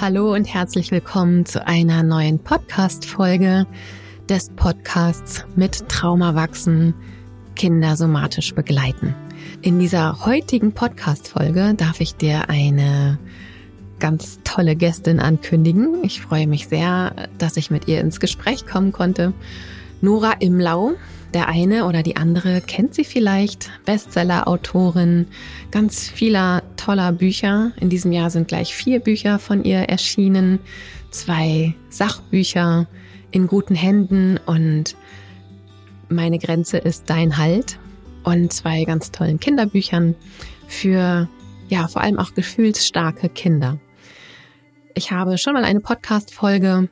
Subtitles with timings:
[0.00, 3.66] Hallo und herzlich willkommen zu einer neuen Podcast-Folge
[4.28, 6.94] des Podcasts mit Trauma wachsen,
[7.56, 9.16] Kinder somatisch begleiten.
[9.60, 13.18] In dieser heutigen Podcast-Folge darf ich dir eine
[13.98, 16.04] ganz tolle Gästin ankündigen.
[16.04, 19.32] Ich freue mich sehr, dass ich mit ihr ins Gespräch kommen konnte.
[20.00, 20.94] Nora Imlau
[21.34, 25.26] der eine oder die andere kennt sie vielleicht, Bestseller-Autorin,
[25.70, 27.72] ganz vieler toller Bücher.
[27.80, 30.58] In diesem Jahr sind gleich vier Bücher von ihr erschienen,
[31.10, 32.86] zwei Sachbücher
[33.30, 34.96] in guten Händen und
[36.08, 37.78] meine Grenze ist dein Halt
[38.24, 40.14] und zwei ganz tollen Kinderbüchern
[40.66, 41.28] für
[41.68, 43.78] ja vor allem auch gefühlsstarke Kinder.
[44.94, 46.88] Ich habe schon mal eine Podcast-Folge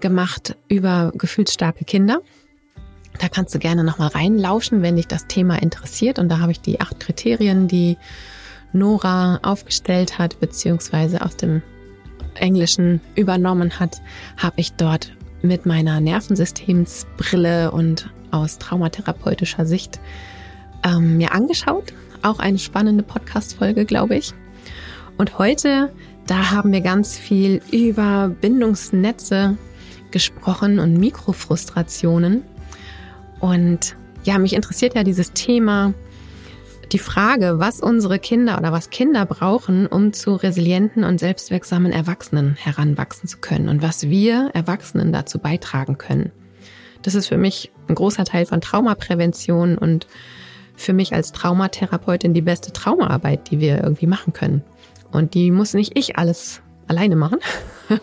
[0.00, 2.20] gemacht über gefühlsstarke Kinder
[3.20, 6.18] da kannst du gerne nochmal reinlauschen, wenn dich das Thema interessiert.
[6.18, 7.98] Und da habe ich die acht Kriterien, die
[8.72, 11.62] Nora aufgestellt hat, beziehungsweise aus dem
[12.34, 14.00] Englischen übernommen hat,
[14.38, 15.12] habe ich dort
[15.42, 20.00] mit meiner Nervensystemsbrille und aus traumatherapeutischer Sicht
[20.82, 21.92] ähm, mir angeschaut.
[22.22, 24.32] Auch eine spannende Podcast-Folge, glaube ich.
[25.18, 25.92] Und heute,
[26.26, 29.58] da haben wir ganz viel über Bindungsnetze
[30.10, 32.44] gesprochen und Mikrofrustrationen.
[33.40, 35.94] Und ja, mich interessiert ja dieses Thema,
[36.92, 42.56] die Frage, was unsere Kinder oder was Kinder brauchen, um zu resilienten und selbstwirksamen Erwachsenen
[42.56, 46.32] heranwachsen zu können und was wir Erwachsenen dazu beitragen können.
[47.02, 50.06] Das ist für mich ein großer Teil von Traumaprävention und
[50.76, 54.62] für mich als Traumatherapeutin die beste Traumaarbeit, die wir irgendwie machen können.
[55.12, 57.38] Und die muss nicht ich alles alleine machen.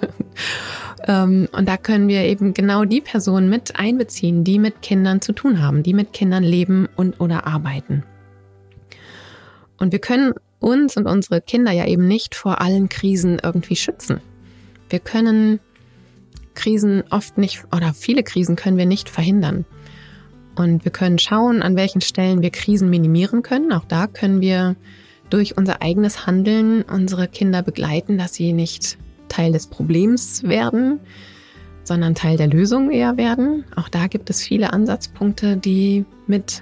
[1.08, 5.34] Ähm, und da können wir eben genau die Personen mit einbeziehen, die mit Kindern zu
[5.34, 8.04] tun haben, die mit Kindern leben und oder arbeiten.
[9.78, 14.22] Und wir können uns und unsere Kinder ja eben nicht vor allen Krisen irgendwie schützen.
[14.90, 15.60] Wir können
[16.56, 19.66] Krisen oft nicht oder viele Krisen können wir nicht verhindern.
[20.56, 23.72] Und wir können schauen, an welchen Stellen wir Krisen minimieren können.
[23.72, 24.76] Auch da können wir
[25.30, 30.99] durch unser eigenes Handeln unsere Kinder begleiten, dass sie nicht Teil des Problems werden,
[31.83, 33.64] sondern Teil der Lösung eher werden.
[33.76, 36.61] Auch da gibt es viele Ansatzpunkte, die mit,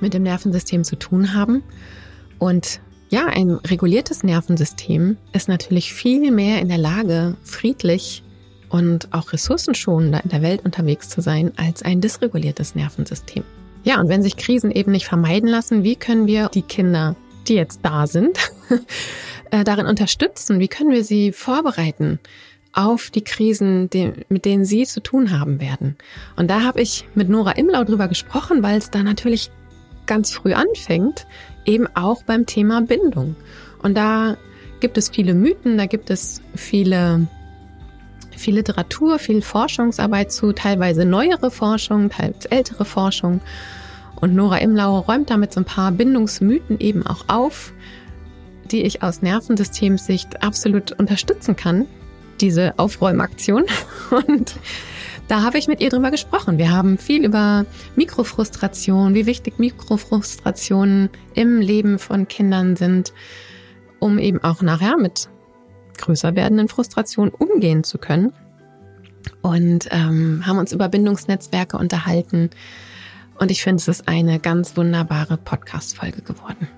[0.00, 1.62] mit dem Nervensystem zu tun haben.
[2.38, 2.80] Und
[3.10, 8.24] ja, ein reguliertes Nervensystem ist natürlich viel mehr in der Lage, friedlich
[8.68, 13.44] und auch ressourcenschonender in der Welt unterwegs zu sein als ein dysreguliertes Nervensystem.
[13.84, 17.14] Ja, und wenn sich Krisen eben nicht vermeiden lassen, wie können wir die Kinder,
[17.46, 18.38] die jetzt da sind,
[19.54, 20.58] äh, darin unterstützen?
[20.58, 22.18] Wie können wir sie vorbereiten
[22.72, 25.96] auf die Krisen, die, mit denen sie zu tun haben werden?
[26.34, 29.52] Und da habe ich mit Nora Imlau drüber gesprochen, weil es da natürlich
[30.06, 31.28] ganz früh anfängt,
[31.64, 33.36] eben auch beim Thema Bindung.
[33.80, 34.36] Und da
[34.80, 37.28] gibt es viele Mythen, da gibt es viele
[38.36, 43.40] viel Literatur, viel Forschungsarbeit zu, teilweise neuere Forschung, teils ältere Forschung.
[44.20, 47.72] Und Nora Imlau räumt damit so ein paar Bindungsmythen eben auch auf
[48.70, 51.86] die ich aus Nervensystemsicht absolut unterstützen kann,
[52.40, 53.64] diese Aufräumaktion.
[54.10, 54.56] Und
[55.28, 56.58] da habe ich mit ihr drüber gesprochen.
[56.58, 57.64] Wir haben viel über
[57.96, 63.12] Mikrofrustration, wie wichtig Mikrofrustrationen im Leben von Kindern sind,
[64.00, 65.28] um eben auch nachher mit
[65.98, 68.32] größer werdenden Frustrationen umgehen zu können.
[69.40, 72.50] Und ähm, haben uns über Bindungsnetzwerke unterhalten.
[73.38, 76.68] Und ich finde, es ist eine ganz wunderbare Podcast-Folge geworden.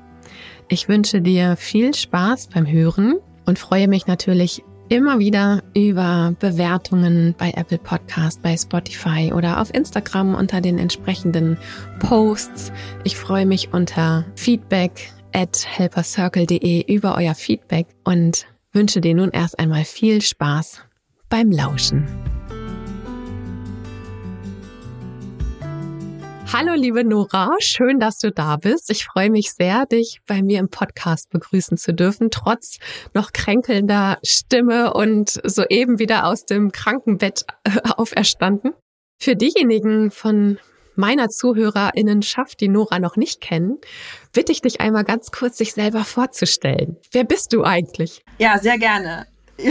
[0.68, 7.34] Ich wünsche dir viel Spaß beim Hören und freue mich natürlich immer wieder über Bewertungen
[7.38, 11.56] bei Apple Podcast, bei Spotify oder auf Instagram unter den entsprechenden
[12.00, 12.72] Posts.
[13.04, 19.58] Ich freue mich unter Feedback at helpercircle.de über euer Feedback und wünsche dir nun erst
[19.58, 20.80] einmal viel Spaß
[21.28, 22.35] beim Lauschen.
[26.52, 28.90] Hallo, liebe Nora, schön, dass du da bist.
[28.90, 32.78] Ich freue mich sehr, dich bei mir im Podcast begrüßen zu dürfen, trotz
[33.14, 38.72] noch kränkelnder Stimme und soeben wieder aus dem Krankenbett äh, auferstanden.
[39.20, 40.58] Für diejenigen von
[40.94, 43.78] meiner ZuhörerInnenschaft, die Nora noch nicht kennen,
[44.32, 46.96] bitte ich dich einmal ganz kurz, sich selber vorzustellen.
[47.10, 48.22] Wer bist du eigentlich?
[48.38, 49.26] Ja, sehr gerne.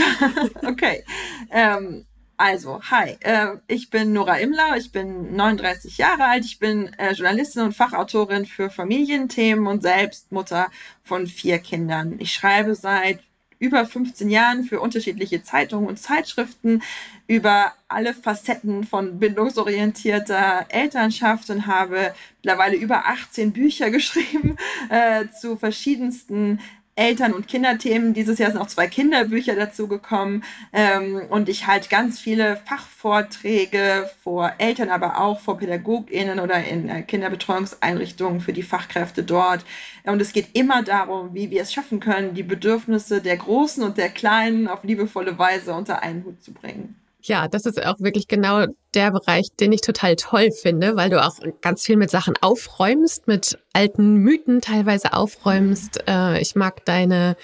[0.66, 1.04] Okay.
[1.52, 2.06] Ähm,
[2.38, 7.14] also, hi, äh, ich bin Nora Imlau, ich bin 39 Jahre alt, ich bin äh,
[7.14, 10.70] Journalistin und Fachautorin für Familienthemen und selbst Mutter
[11.04, 12.16] von vier Kindern.
[12.20, 13.20] Ich schreibe seit
[13.60, 16.82] über 15 Jahren für unterschiedliche Zeitungen und Zeitschriften
[17.28, 24.58] über alle Facetten von bindungsorientierter Elternschaft und habe mittlerweile über 18 Bücher geschrieben
[24.90, 26.60] äh, zu verschiedensten
[26.96, 28.14] Eltern- und Kinderthemen.
[28.14, 30.44] Dieses Jahr sind auch zwei Kinderbücher dazu gekommen.
[30.72, 36.90] Ähm, und ich halte ganz viele Fachvorträge vor Eltern, aber auch vor PädagogInnen oder in
[36.90, 39.66] äh, Kinderbetreuungseinrichtungen für die Fachkräfte dort.
[40.06, 43.98] Und es geht immer darum, wie wir es schaffen können, die Bedürfnisse der Großen und
[43.98, 46.96] der Kleinen auf liebevolle Weise unter einen Hut zu bringen.
[47.28, 51.24] Ja, das ist auch wirklich genau der Bereich, den ich total toll finde, weil du
[51.24, 56.04] auch ganz viel mit Sachen aufräumst, mit alten Mythen teilweise aufräumst.
[56.08, 57.36] Äh, ich mag deine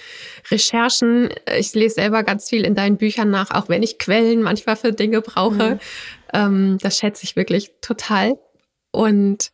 [0.52, 1.30] Recherchen.
[1.58, 4.94] Ich lese selber ganz viel in deinen Büchern nach, auch wenn ich Quellen manchmal für
[4.94, 5.80] Dinge brauche.
[6.34, 6.78] Mhm.
[6.78, 8.36] Das schätze ich wirklich total.
[8.92, 9.52] Und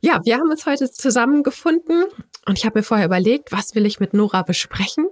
[0.00, 2.04] ja, wir haben uns heute zusammengefunden
[2.46, 5.06] und ich habe mir vorher überlegt, was will ich mit Nora besprechen?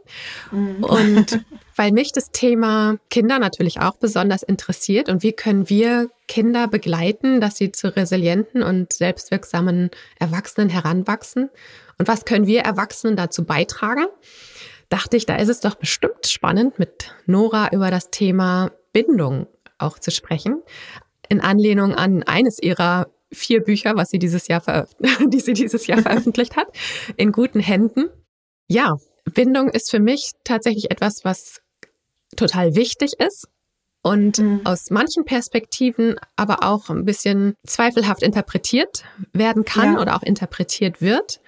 [0.50, 0.84] Mhm.
[0.84, 1.44] Und
[1.80, 7.40] weil mich das Thema Kinder natürlich auch besonders interessiert und wie können wir Kinder begleiten,
[7.40, 9.88] dass sie zu resilienten und selbstwirksamen
[10.18, 11.48] Erwachsenen heranwachsen?
[11.98, 14.04] Und was können wir Erwachsenen dazu beitragen?
[14.90, 19.46] Dachte ich, da ist es doch bestimmt spannend, mit Nora über das Thema Bindung
[19.78, 20.62] auch zu sprechen.
[21.30, 24.86] In Anlehnung an eines ihrer vier Bücher, was sie dieses Jahr
[25.26, 26.68] die sie dieses Jahr veröffentlicht hat,
[27.16, 28.10] in guten Händen.
[28.68, 31.62] Ja, Bindung ist für mich tatsächlich etwas, was
[32.36, 33.48] total wichtig ist
[34.02, 34.60] und mhm.
[34.64, 40.00] aus manchen Perspektiven aber auch ein bisschen zweifelhaft interpretiert werden kann ja.
[40.00, 41.40] oder auch interpretiert wird.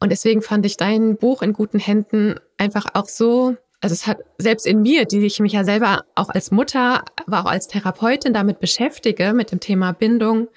[0.00, 4.18] Und deswegen fand ich dein Buch in guten Händen einfach auch so also es hat
[4.36, 8.34] selbst in mir, die ich mich ja selber auch als Mutter, aber auch als Therapeutin
[8.34, 10.48] damit beschäftige, mit dem Thema Bindung,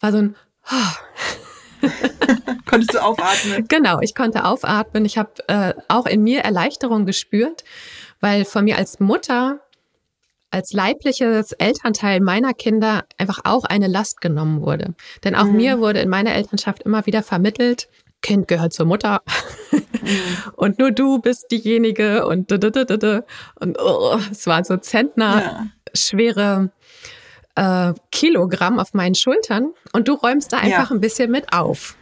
[0.00, 0.36] war so ein
[0.70, 1.88] oh.
[2.66, 3.68] Konntest du aufatmen?
[3.68, 5.04] Genau, ich konnte aufatmen.
[5.04, 7.62] Ich habe äh, auch in mir Erleichterung gespürt,
[8.24, 9.60] weil von mir als Mutter,
[10.50, 14.94] als leibliches Elternteil meiner Kinder einfach auch eine Last genommen wurde.
[15.24, 15.56] Denn auch mhm.
[15.56, 17.90] mir wurde in meiner Elternschaft immer wieder vermittelt,
[18.22, 19.20] Kind gehört zur Mutter
[19.70, 19.82] mhm.
[20.56, 25.66] und nur du bist diejenige und und oh, es war so Zentner ja.
[25.92, 26.70] schwere
[27.56, 30.96] äh, Kilogramm auf meinen Schultern und du räumst da einfach ja.
[30.96, 31.94] ein bisschen mit auf.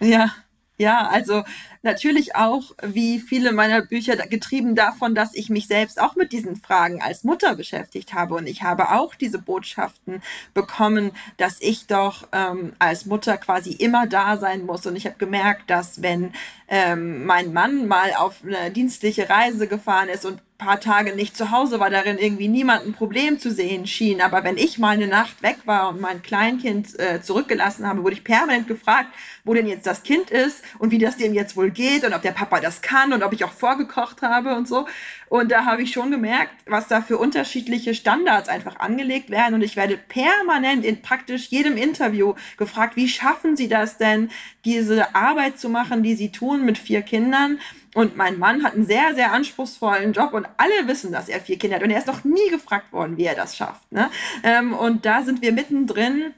[0.00, 0.32] Ja,
[0.76, 1.44] ja, also
[1.82, 6.56] natürlich auch, wie viele meiner Bücher, getrieben davon, dass ich mich selbst auch mit diesen
[6.56, 8.34] Fragen als Mutter beschäftigt habe.
[8.34, 10.22] Und ich habe auch diese Botschaften
[10.54, 14.86] bekommen, dass ich doch ähm, als Mutter quasi immer da sein muss.
[14.86, 16.32] Und ich habe gemerkt, dass wenn
[16.68, 21.50] ähm, mein Mann mal auf eine dienstliche Reise gefahren ist und paar Tage nicht zu
[21.50, 24.20] Hause war, darin irgendwie niemand ein Problem zu sehen schien.
[24.20, 28.14] Aber wenn ich mal eine Nacht weg war und mein Kleinkind äh, zurückgelassen habe, wurde
[28.14, 29.08] ich permanent gefragt,
[29.44, 32.22] wo denn jetzt das Kind ist und wie das dem jetzt wohl geht und ob
[32.22, 34.86] der Papa das kann und ob ich auch vorgekocht habe und so.
[35.28, 39.54] Und da habe ich schon gemerkt, was da für unterschiedliche Standards einfach angelegt werden.
[39.54, 44.30] Und ich werde permanent in praktisch jedem Interview gefragt, wie schaffen Sie das denn,
[44.64, 47.58] diese Arbeit zu machen, die Sie tun mit vier Kindern?
[47.94, 51.58] Und mein Mann hat einen sehr, sehr anspruchsvollen Job und alle wissen, dass er vier
[51.58, 51.82] Kinder hat.
[51.82, 53.90] Und er ist noch nie gefragt worden, wie er das schafft.
[53.92, 54.10] Ne?
[54.42, 56.32] Ähm, und da sind wir mittendrin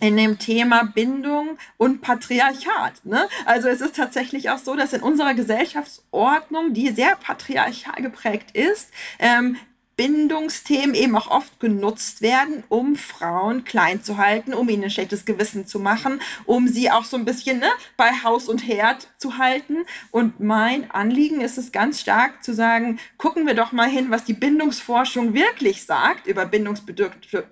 [0.00, 3.04] in dem Thema Bindung und Patriarchat.
[3.04, 3.28] Ne?
[3.46, 8.90] Also es ist tatsächlich auch so, dass in unserer Gesellschaftsordnung, die sehr patriarchal geprägt ist,
[9.18, 9.56] ähm,
[10.00, 15.26] Bindungsthemen eben auch oft genutzt werden, um Frauen klein zu halten, um ihnen ein schlechtes
[15.26, 17.68] Gewissen zu machen, um sie auch so ein bisschen ne,
[17.98, 19.84] bei Haus und Herd zu halten.
[20.10, 24.24] Und mein Anliegen ist es ganz stark zu sagen, gucken wir doch mal hin, was
[24.24, 27.46] die Bindungsforschung wirklich sagt über Bindungsbedürfnisse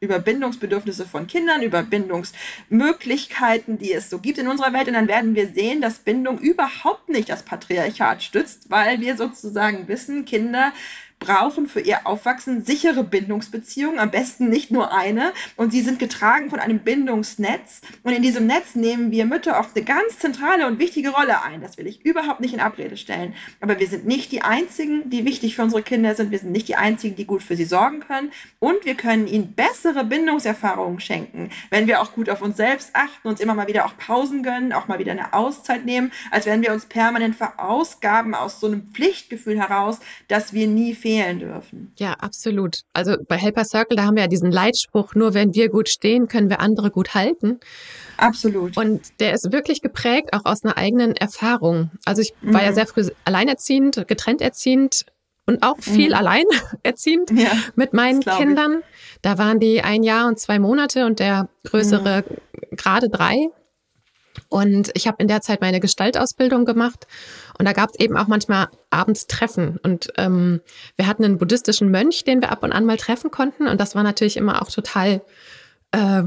[0.00, 4.88] über Bindungsbedürfnisse von Kindern, über Bindungsmöglichkeiten, die es so gibt in unserer Welt.
[4.88, 9.88] Und dann werden wir sehen, dass Bindung überhaupt nicht das Patriarchat stützt, weil wir sozusagen
[9.88, 10.72] wissen, Kinder
[11.20, 15.32] brauchen für ihr Aufwachsen sichere Bindungsbeziehungen, am besten nicht nur eine.
[15.56, 17.82] Und sie sind getragen von einem Bindungsnetz.
[18.02, 21.60] Und in diesem Netz nehmen wir Mütter oft eine ganz zentrale und wichtige Rolle ein.
[21.60, 23.34] Das will ich überhaupt nicht in Abrede stellen.
[23.60, 26.30] Aber wir sind nicht die Einzigen, die wichtig für unsere Kinder sind.
[26.30, 28.32] Wir sind nicht die Einzigen, die gut für sie sorgen können.
[28.58, 33.28] Und wir können ihnen bessere Bindungserfahrungen schenken, wenn wir auch gut auf uns selbst achten,
[33.28, 36.62] uns immer mal wieder auch Pausen gönnen, auch mal wieder eine Auszeit nehmen, als wenn
[36.62, 41.92] wir uns permanent verausgaben aus so einem Pflichtgefühl heraus, dass wir nie fehlen fehlen dürfen.
[41.98, 42.80] Ja, absolut.
[42.92, 46.28] Also bei Helper Circle, da haben wir ja diesen Leitspruch, nur wenn wir gut stehen,
[46.28, 47.60] können wir andere gut halten.
[48.16, 48.76] Absolut.
[48.76, 51.90] Und der ist wirklich geprägt auch aus einer eigenen Erfahrung.
[52.04, 52.66] Also ich war mhm.
[52.66, 55.06] ja sehr früh alleinerziehend, getrennt erziehend
[55.46, 56.14] und auch viel mhm.
[56.14, 58.82] alleinerziehend ja, mit meinen Kindern.
[59.22, 62.76] Da waren die ein Jahr und zwei Monate und der größere mhm.
[62.76, 63.48] gerade drei.
[64.50, 67.06] Und ich habe in der Zeit meine Gestaltausbildung gemacht
[67.58, 69.78] und da gab es eben auch manchmal abends Treffen.
[69.82, 70.60] Und ähm,
[70.96, 73.68] wir hatten einen buddhistischen Mönch, den wir ab und an mal treffen konnten.
[73.68, 75.22] Und das war natürlich immer auch total
[75.92, 76.24] äh,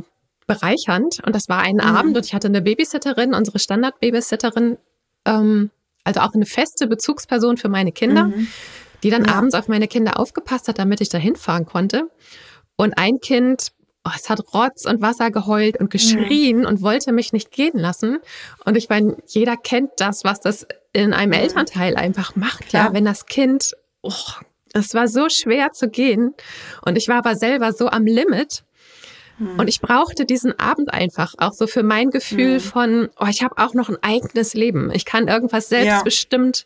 [0.47, 1.19] bereichernd.
[1.25, 1.81] Und das war ein mhm.
[1.81, 4.77] Abend und ich hatte eine Babysitterin, unsere Standard-Babysitterin,
[5.25, 5.69] ähm,
[6.05, 8.47] also auch eine feste Bezugsperson für meine Kinder, mhm.
[9.03, 9.33] die dann ja.
[9.33, 12.09] abends auf meine Kinder aufgepasst hat, damit ich da hinfahren konnte.
[12.77, 13.72] Und ein Kind,
[14.05, 16.65] oh, es hat Rotz und Wasser geheult und geschrien mhm.
[16.65, 18.19] und wollte mich nicht gehen lassen.
[18.65, 21.43] Und ich meine, jeder kennt das, was das in einem mhm.
[21.43, 22.87] Elternteil einfach macht, Klar.
[22.87, 24.11] ja, wenn das Kind, oh,
[24.73, 26.33] es war so schwer zu gehen
[26.81, 28.63] und ich war aber selber so am Limit.
[29.37, 29.59] Mhm.
[29.59, 32.59] Und ich brauchte diesen Abend einfach auch so für mein Gefühl mhm.
[32.59, 34.91] von, oh, ich habe auch noch ein eigenes Leben.
[34.91, 36.65] Ich kann irgendwas selbstbestimmt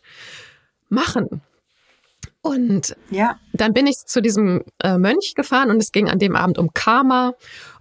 [0.88, 1.42] machen.
[2.48, 3.38] Und ja.
[3.52, 6.72] dann bin ich zu diesem äh, Mönch gefahren und es ging an dem Abend um
[6.72, 7.34] Karma.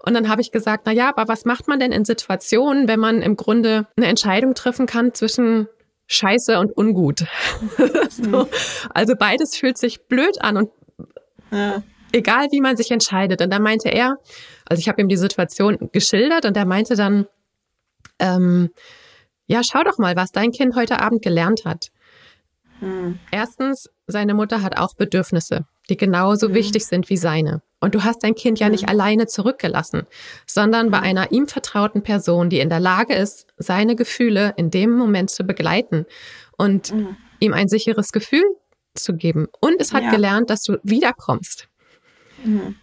[0.03, 2.99] Und dann habe ich gesagt, na ja, aber was macht man denn in Situationen, wenn
[2.99, 5.67] man im Grunde eine Entscheidung treffen kann zwischen
[6.07, 7.25] Scheiße und ungut?
[8.09, 8.29] so.
[8.29, 8.47] Mhm.
[8.93, 10.69] Also beides fühlt sich blöd an und
[11.51, 11.83] ja.
[12.11, 13.41] egal wie man sich entscheidet.
[13.41, 14.17] Und dann meinte er,
[14.65, 17.27] also ich habe ihm die Situation geschildert und er meinte dann,
[18.19, 18.69] ähm,
[19.47, 21.87] ja, schau doch mal, was dein Kind heute Abend gelernt hat.
[22.79, 23.19] Hm.
[23.31, 26.55] Erstens, seine Mutter hat auch Bedürfnisse, die genauso hm.
[26.55, 27.61] wichtig sind wie seine.
[27.79, 28.89] Und du hast dein Kind ja nicht hm.
[28.89, 30.03] alleine zurückgelassen,
[30.45, 34.95] sondern bei einer ihm vertrauten Person, die in der Lage ist, seine Gefühle in dem
[34.95, 36.05] Moment zu begleiten
[36.57, 37.17] und hm.
[37.39, 38.45] ihm ein sicheres Gefühl
[38.95, 39.47] zu geben.
[39.59, 40.11] Und es hat ja.
[40.11, 41.67] gelernt, dass du wiederkommst.
[42.41, 42.75] Hm.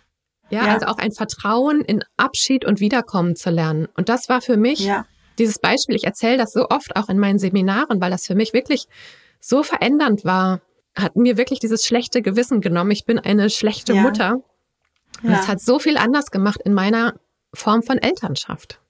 [0.50, 3.88] Ja, ja, also auch ein Vertrauen in Abschied und Wiederkommen zu lernen.
[3.97, 5.07] Und das war für mich ja.
[5.38, 5.97] dieses Beispiel.
[5.97, 8.87] Ich erzähle das so oft auch in meinen Seminaren, weil das für mich wirklich
[9.40, 10.61] so verändernd war,
[10.96, 12.90] hat mir wirklich dieses schlechte Gewissen genommen.
[12.90, 14.02] Ich bin eine schlechte ja.
[14.02, 14.40] Mutter.
[15.22, 15.40] Und ja.
[15.40, 17.14] es hat so viel anders gemacht in meiner
[17.52, 18.80] Form von Elternschaft.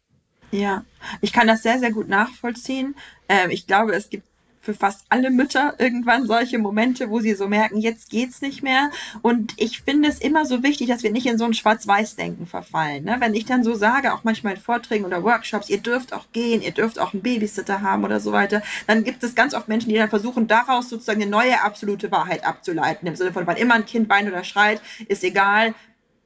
[0.51, 0.85] Ja,
[1.21, 2.95] ich kann das sehr, sehr gut nachvollziehen.
[3.29, 4.25] Ähm, ich glaube, es gibt
[4.65, 8.91] für fast alle Mütter irgendwann solche Momente, wo sie so merken, jetzt geht's nicht mehr.
[9.23, 13.05] Und ich finde es immer so wichtig, dass wir nicht in so ein Schwarz-Weiß-Denken verfallen.
[13.05, 13.17] Ne?
[13.21, 16.63] Wenn ich dann so sage, auch manchmal in Vorträgen oder Workshops, ihr dürft auch gehen,
[16.63, 19.91] ihr dürft auch einen Babysitter haben oder so weiter, dann gibt es ganz oft Menschen,
[19.91, 23.07] die dann versuchen, daraus sozusagen eine neue absolute Wahrheit abzuleiten.
[23.07, 25.75] Im Sinne von, wann immer ein Kind weint oder schreit, ist egal,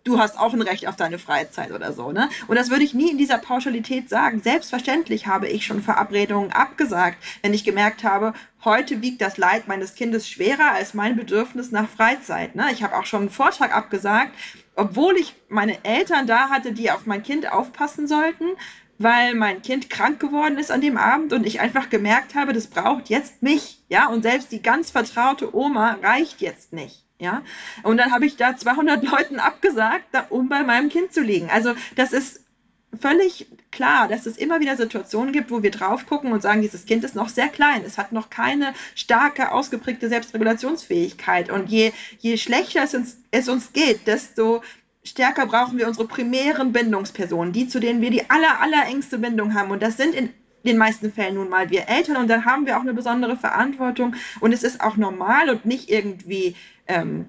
[0.08, 2.30] du hast auch ein Recht auf deine Freizeit oder so, ne?
[2.48, 4.40] Und das würde ich nie in dieser Pauschalität sagen.
[4.40, 8.32] Selbstverständlich habe ich schon Verabredungen abgesagt, wenn ich gemerkt habe,
[8.64, 12.56] heute wiegt das Leid meines Kindes schwerer als mein Bedürfnis nach Freizeit.
[12.56, 12.66] Ne?
[12.72, 14.32] Ich habe auch schon einen Vortrag abgesagt,
[14.74, 18.44] obwohl ich meine Eltern da hatte, die auf mein Kind aufpassen sollten,
[18.96, 22.66] weil mein Kind krank geworden ist an dem Abend und ich einfach gemerkt habe, das
[22.66, 27.07] braucht jetzt mich, ja, und selbst die ganz vertraute Oma reicht jetzt nicht.
[27.20, 27.42] Ja,
[27.82, 31.50] und dann habe ich da 200 Leuten abgesagt, um bei meinem Kind zu liegen.
[31.50, 32.44] Also das ist
[33.00, 36.86] völlig klar, dass es immer wieder Situationen gibt, wo wir drauf gucken und sagen, dieses
[36.86, 41.50] Kind ist noch sehr klein, es hat noch keine starke, ausgeprägte Selbstregulationsfähigkeit.
[41.50, 44.62] Und je, je schlechter es uns, es uns geht, desto
[45.04, 49.54] stärker brauchen wir unsere primären Bindungspersonen, die, zu denen wir die aller, aller engste Bindung
[49.54, 49.70] haben.
[49.70, 50.32] Und das sind in
[50.64, 52.16] den meisten Fällen nun mal wir Eltern.
[52.16, 54.14] Und dann haben wir auch eine besondere Verantwortung.
[54.40, 57.26] Und es ist auch normal und nicht irgendwie ähm,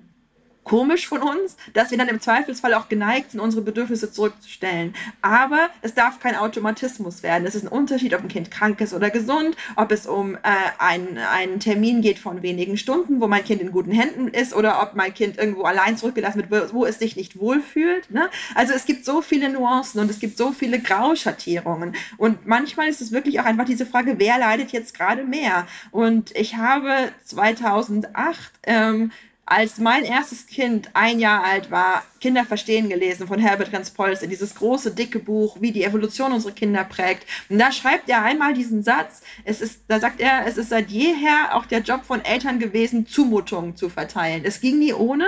[0.70, 4.94] komisch von uns, dass wir dann im Zweifelsfall auch geneigt sind, unsere Bedürfnisse zurückzustellen.
[5.22, 7.48] Aber es darf kein Automatismus werden.
[7.48, 10.40] Es ist ein Unterschied, ob ein Kind krank ist oder gesund, ob es um äh,
[10.78, 14.80] einen, einen Termin geht von wenigen Stunden, wo mein Kind in guten Händen ist, oder
[14.84, 18.12] ob mein Kind irgendwo allein zurückgelassen wird, wo es sich nicht wohlfühlt.
[18.12, 18.30] Ne?
[18.54, 21.96] Also es gibt so viele Nuancen und es gibt so viele Grauschattierungen.
[22.18, 25.66] Und manchmal ist es wirklich auch einfach diese Frage, wer leidet jetzt gerade mehr?
[25.90, 29.12] Und ich habe 2008 ähm,
[29.50, 34.54] als mein erstes Kind ein Jahr alt war, Kinder verstehen gelesen von Herbert Renz-Polster, dieses
[34.54, 37.26] große, dicke Buch, wie die Evolution unsere Kinder prägt.
[37.50, 40.92] Und da schreibt er einmal diesen Satz, es ist, da sagt er, es ist seit
[40.92, 44.44] jeher auch der Job von Eltern gewesen, Zumutungen zu verteilen.
[44.46, 45.28] Es ging nie ohne.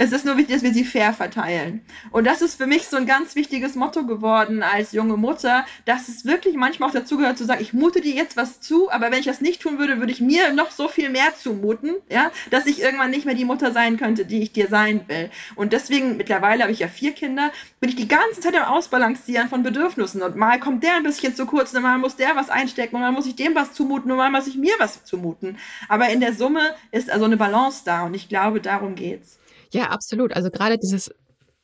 [0.00, 1.80] Es ist nur wichtig, dass wir sie fair verteilen.
[2.12, 6.06] Und das ist für mich so ein ganz wichtiges Motto geworden als junge Mutter, dass
[6.06, 9.10] es wirklich manchmal auch dazu gehört zu sagen, ich mute dir jetzt was zu, aber
[9.10, 12.30] wenn ich das nicht tun würde, würde ich mir noch so viel mehr zumuten, ja,
[12.52, 15.30] dass ich irgendwann nicht mehr die Mutter sein könnte, die ich dir sein will.
[15.56, 17.50] Und deswegen, mittlerweile habe ich ja vier Kinder,
[17.80, 20.22] bin ich die ganze Zeit am Ausbalancieren von Bedürfnissen.
[20.22, 23.02] Und mal kommt der ein bisschen zu kurz, und mal muss der was einstecken, und
[23.02, 25.58] mal muss ich dem was zumuten, und mal muss ich mir was zumuten.
[25.88, 29.40] Aber in der Summe ist also eine Balance da, und ich glaube, darum geht's.
[29.72, 30.34] Ja, absolut.
[30.34, 31.10] Also gerade dieses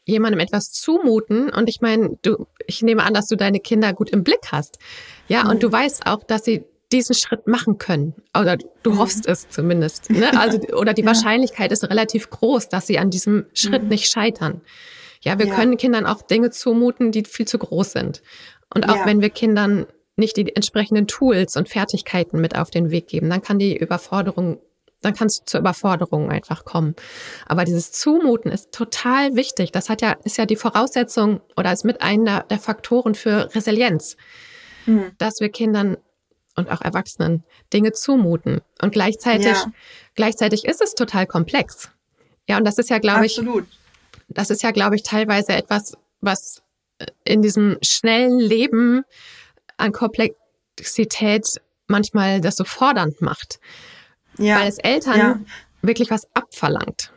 [0.05, 4.11] jemandem etwas zumuten und ich meine, du, ich nehme an, dass du deine Kinder gut
[4.11, 4.79] im Blick hast.
[5.29, 5.51] Ja, mhm.
[5.51, 8.15] und du weißt auch, dass sie diesen Schritt machen können.
[8.39, 8.99] Oder du mhm.
[8.99, 10.11] hoffst es zumindest.
[10.11, 10.39] Ne?
[10.39, 11.09] Also, oder die ja.
[11.09, 13.89] Wahrscheinlichkeit ist relativ groß, dass sie an diesem Schritt mhm.
[13.89, 14.61] nicht scheitern.
[15.23, 15.55] Ja, wir ja.
[15.55, 18.23] können Kindern auch Dinge zumuten, die viel zu groß sind.
[18.73, 19.07] Und auch ja.
[19.07, 23.43] wenn wir Kindern nicht die entsprechenden Tools und Fertigkeiten mit auf den Weg geben, dann
[23.43, 24.61] kann die Überforderung
[25.05, 26.95] dann kann es zur Überforderung einfach kommen.
[27.47, 29.73] Aber dieses Zumuten ist total wichtig.
[29.73, 34.17] Das hat ja, ist ja die Voraussetzung oder ist mit einer der Faktoren für Resilienz,
[34.87, 35.13] mhm.
[35.19, 35.97] dass wir Kindern
[36.57, 38.61] und auch Erwachsenen Dinge zumuten.
[38.81, 39.67] Und gleichzeitig, ja.
[40.15, 41.91] gleichzeitig ist es total komplex.
[42.49, 43.41] Ja, und das ist ja, glaube ich,
[44.29, 46.63] das ist ja, glaube ich, teilweise etwas, was
[47.25, 49.03] in diesem schnellen Leben
[49.77, 53.59] an Komplexität manchmal das so fordernd macht.
[54.39, 54.61] Ja.
[54.61, 55.39] Weil es Eltern ja.
[55.83, 57.14] wirklich was abverlangt.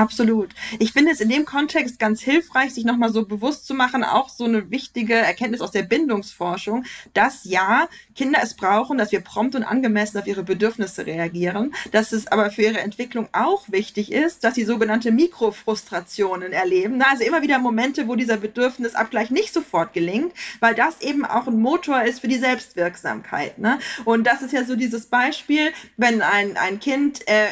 [0.00, 0.54] Absolut.
[0.78, 4.30] Ich finde es in dem Kontext ganz hilfreich, sich nochmal so bewusst zu machen, auch
[4.30, 9.56] so eine wichtige Erkenntnis aus der Bindungsforschung, dass ja, Kinder es brauchen, dass wir prompt
[9.56, 14.42] und angemessen auf ihre Bedürfnisse reagieren, dass es aber für ihre Entwicklung auch wichtig ist,
[14.42, 17.02] dass sie sogenannte Mikrofrustrationen erleben.
[17.02, 21.60] Also immer wieder Momente, wo dieser Bedürfnisabgleich nicht sofort gelingt, weil das eben auch ein
[21.60, 23.58] Motor ist für die Selbstwirksamkeit.
[23.58, 23.78] Ne?
[24.06, 27.48] Und das ist ja so dieses Beispiel, wenn ein, ein Kind äh,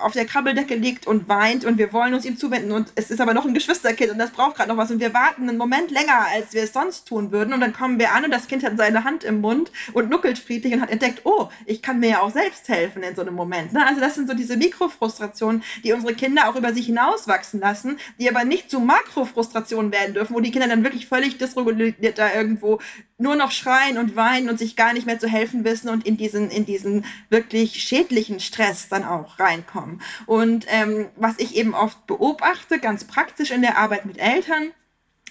[0.00, 3.20] auf der Krabbeldecke liegt und weint und wir wollen uns ihm zuwenden und es ist
[3.20, 5.90] aber noch ein Geschwisterkind und das braucht gerade noch was und wir warten einen Moment
[5.90, 8.64] länger, als wir es sonst tun würden und dann kommen wir an und das Kind
[8.64, 12.10] hat seine Hand im Mund und nuckelt friedlich und hat entdeckt, oh, ich kann mir
[12.10, 13.72] ja auch selbst helfen in so einem Moment.
[13.72, 13.86] Ne?
[13.86, 18.28] Also das sind so diese Mikrofrustrationen, die unsere Kinder auch über sich hinauswachsen lassen, die
[18.28, 22.80] aber nicht zu Makrofrustrationen werden dürfen, wo die Kinder dann wirklich völlig dysreguliert da irgendwo
[23.18, 26.16] nur noch schreien und weinen und sich gar nicht mehr zu helfen wissen und in
[26.16, 30.02] diesen, in diesen wirklich schädlichen Stress dann auch reinkommen.
[30.26, 34.72] Und ähm, was ich eben oft beobachte, ganz praktisch in der Arbeit mit Eltern,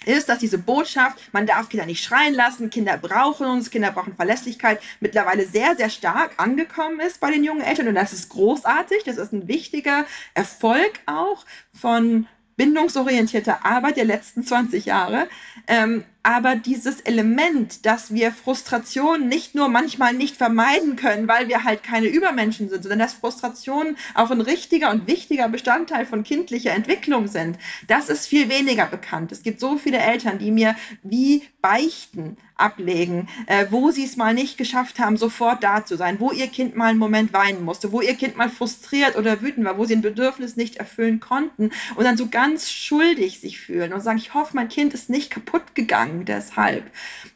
[0.04, 4.14] ist, dass diese Botschaft, man darf Kinder nicht schreien lassen, Kinder brauchen uns, Kinder brauchen
[4.14, 7.88] Verlässlichkeit, mittlerweile sehr, sehr stark angekommen ist bei den jungen Eltern.
[7.88, 9.04] Und das ist großartig.
[9.04, 15.28] Das ist ein wichtiger Erfolg auch von bindungsorientierter Arbeit der letzten 20 Jahre.
[15.66, 21.62] Ähm, aber dieses Element, dass wir Frustration nicht nur manchmal nicht vermeiden können, weil wir
[21.62, 26.72] halt keine Übermenschen sind, sondern dass Frustrationen auch ein richtiger und wichtiger Bestandteil von kindlicher
[26.72, 29.30] Entwicklung sind, das ist viel weniger bekannt.
[29.30, 34.34] Es gibt so viele Eltern, die mir wie Beichten ablegen, äh, wo sie es mal
[34.34, 37.92] nicht geschafft haben, sofort da zu sein, wo ihr Kind mal einen Moment weinen musste,
[37.92, 41.70] wo ihr Kind mal frustriert oder wütend war, wo sie ein Bedürfnis nicht erfüllen konnten
[41.94, 45.30] und dann so ganz schuldig sich fühlen und sagen, ich hoffe, mein Kind ist nicht
[45.30, 46.90] kaputt gegangen deshalb.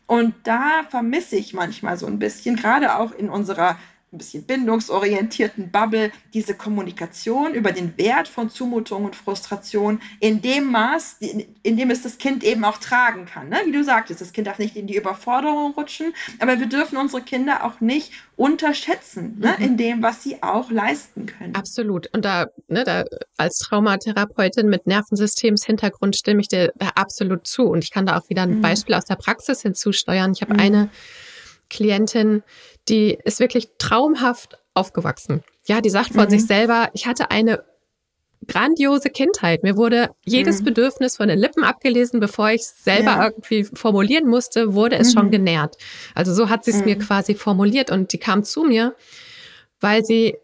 [0.06, 3.78] Und da vermisse ich manchmal so ein bisschen, gerade auch in unserer
[4.12, 10.64] ein bisschen bindungsorientierten Bubble diese Kommunikation über den Wert von Zumutung und Frustration in dem
[10.72, 13.48] Maß, in dem es das Kind eben auch tragen kann.
[13.50, 13.58] Ne?
[13.66, 17.22] Wie du sagtest, das Kind darf nicht in die Überforderung rutschen, aber wir dürfen unsere
[17.22, 19.54] Kinder auch nicht unterschätzen ne?
[19.58, 19.64] Mhm.
[19.64, 21.54] in dem, was sie auch leisten können.
[21.54, 22.08] Absolut.
[22.12, 23.04] Und da, ne, da
[23.36, 27.62] als Traumatherapeutin mit Nervensystemshintergrund stimme ich dir absolut zu.
[27.62, 28.60] Und ich kann da auch wieder ein mhm.
[28.60, 30.32] Beispiel aus der Praxis hinzusteuern.
[30.32, 30.60] Ich habe mhm.
[30.60, 30.90] eine
[31.70, 32.42] Klientin,
[32.88, 35.42] die ist wirklich traumhaft aufgewachsen.
[35.66, 36.30] Ja, die sagt von mhm.
[36.30, 37.64] sich selber, ich hatte eine
[38.46, 39.62] grandiose Kindheit.
[39.62, 40.66] Mir wurde jedes mhm.
[40.66, 43.24] Bedürfnis von den Lippen abgelesen, bevor ich es selber ja.
[43.24, 45.18] irgendwie formulieren musste, wurde es mhm.
[45.18, 45.76] schon genährt.
[46.14, 47.00] Also so hat sie es mir mhm.
[47.00, 48.94] quasi formuliert und die kam zu mir,
[49.80, 50.36] weil sie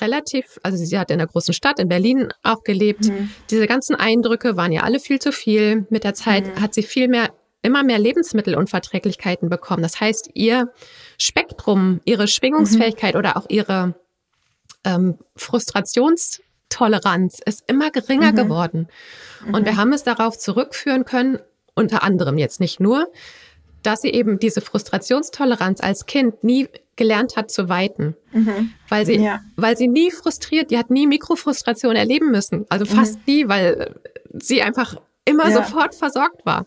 [0.00, 3.06] relativ, also sie hat in einer großen Stadt in Berlin auch gelebt.
[3.06, 3.30] Mhm.
[3.50, 5.86] Diese ganzen Eindrücke waren ja alle viel zu viel.
[5.90, 6.60] Mit der Zeit mhm.
[6.60, 9.82] hat sie viel mehr immer mehr Lebensmittelunverträglichkeiten bekommen.
[9.82, 10.72] Das heißt, ihr
[11.18, 13.18] Spektrum, ihre Schwingungsfähigkeit mhm.
[13.18, 13.94] oder auch ihre
[14.84, 18.36] ähm, Frustrationstoleranz ist immer geringer mhm.
[18.36, 18.88] geworden.
[19.46, 19.64] Und mhm.
[19.64, 21.38] wir haben es darauf zurückführen können,
[21.74, 23.06] unter anderem jetzt nicht nur,
[23.82, 28.72] dass sie eben diese Frustrationstoleranz als Kind nie gelernt hat zu weiten, mhm.
[28.88, 29.40] weil sie, ja.
[29.56, 33.22] weil sie nie frustriert, die hat nie Mikrofrustration erleben müssen, also fast mhm.
[33.26, 33.94] nie, weil
[34.34, 36.66] sie einfach immer sofort versorgt war.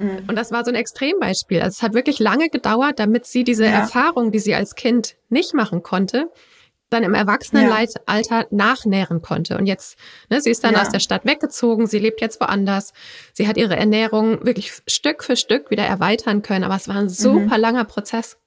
[0.00, 0.24] Mhm.
[0.26, 1.60] Und das war so ein Extrembeispiel.
[1.60, 3.70] Also es hat wirklich lange gedauert, damit sie diese ja.
[3.70, 6.30] Erfahrung, die sie als Kind nicht machen konnte,
[6.88, 8.46] dann im Erwachsenenalter ja.
[8.50, 9.56] nachnähren konnte.
[9.56, 9.96] Und jetzt,
[10.28, 10.82] ne, sie ist dann ja.
[10.82, 12.92] aus der Stadt weggezogen, sie lebt jetzt woanders.
[13.32, 17.08] Sie hat ihre Ernährung wirklich Stück für Stück wieder erweitern können, aber es war ein
[17.08, 17.60] super mhm.
[17.60, 18.38] langer Prozess.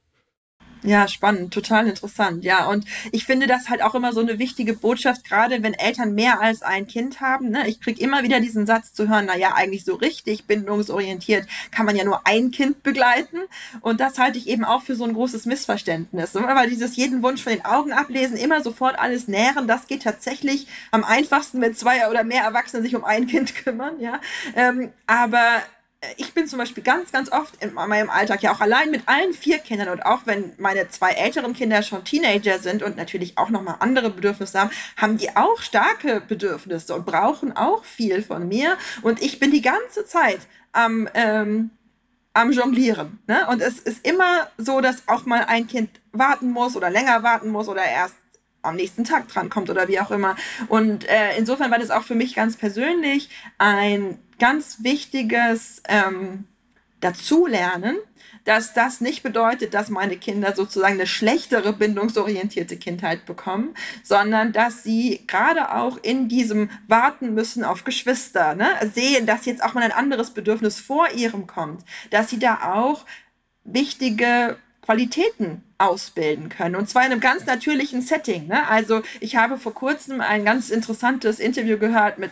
[0.86, 2.44] Ja, spannend, total interessant.
[2.44, 6.14] Ja, und ich finde das halt auch immer so eine wichtige Botschaft, gerade wenn Eltern
[6.14, 7.50] mehr als ein Kind haben.
[7.52, 7.70] Ne?
[7.70, 11.86] Ich kriege immer wieder diesen Satz zu hören, na ja, eigentlich so richtig bindungsorientiert kann
[11.86, 13.38] man ja nur ein Kind begleiten.
[13.80, 16.36] Und das halte ich eben auch für so ein großes Missverständnis.
[16.36, 20.68] Weil dieses jeden Wunsch von den Augen ablesen, immer sofort alles nähren, das geht tatsächlich
[20.92, 24.02] am einfachsten, wenn zwei oder mehr Erwachsene sich um ein Kind kümmern.
[24.02, 24.20] Ja,
[24.56, 25.62] ähm, aber
[26.18, 29.34] ich bin zum Beispiel ganz, ganz oft in meinem Alltag ja auch allein mit allen
[29.34, 33.50] vier Kindern und auch wenn meine zwei älteren Kinder schon Teenager sind und natürlich auch
[33.50, 38.78] nochmal andere Bedürfnisse haben, haben die auch starke Bedürfnisse und brauchen auch viel von mir.
[39.02, 40.40] Und ich bin die ganze Zeit
[40.72, 41.72] am, ähm,
[42.34, 43.20] am Jonglieren.
[43.28, 43.48] Ne?
[43.50, 47.50] Und es ist immer so, dass auch mal ein Kind warten muss oder länger warten
[47.50, 48.16] muss oder erst
[48.64, 50.36] am nächsten Tag drankommt oder wie auch immer.
[50.68, 56.46] Und äh, insofern war das auch für mich ganz persönlich ein ganz wichtiges ähm,
[57.00, 57.98] dazulernen,
[58.46, 63.74] dass das nicht bedeutet, dass meine Kinder sozusagen eine schlechtere bindungsorientierte Kindheit bekommen,
[64.04, 69.64] sondern dass sie gerade auch in diesem Warten müssen auf Geschwister, ne, sehen, dass jetzt
[69.64, 73.06] auch mal ein anderes Bedürfnis vor ihrem kommt, dass sie da auch
[73.64, 76.76] wichtige Qualitäten ausbilden können.
[76.76, 78.48] Und zwar in einem ganz natürlichen Setting.
[78.48, 78.68] Ne?
[78.68, 82.32] Also ich habe vor kurzem ein ganz interessantes Interview gehört mit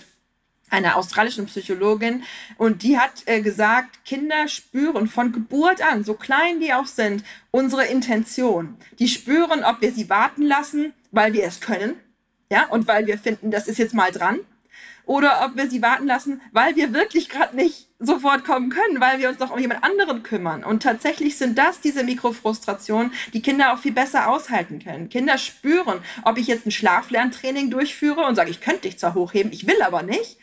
[0.70, 2.24] einer australischen Psychologin
[2.58, 7.24] und die hat äh, gesagt, Kinder spüren von Geburt an, so klein die auch sind,
[7.52, 8.78] unsere Intention.
[8.98, 11.96] Die spüren, ob wir sie warten lassen, weil wir es können,
[12.50, 14.40] ja, und weil wir finden, das ist jetzt mal dran
[15.06, 19.20] oder ob wir sie warten lassen, weil wir wirklich gerade nicht sofort kommen können, weil
[19.20, 20.64] wir uns noch um jemand anderen kümmern.
[20.64, 25.10] Und tatsächlich sind das diese Mikrofrustrationen, die Kinder auch viel besser aushalten können.
[25.10, 29.52] Kinder spüren, ob ich jetzt ein Schlaflerntraining durchführe und sage, ich könnte dich zwar hochheben,
[29.54, 30.38] ich will aber nicht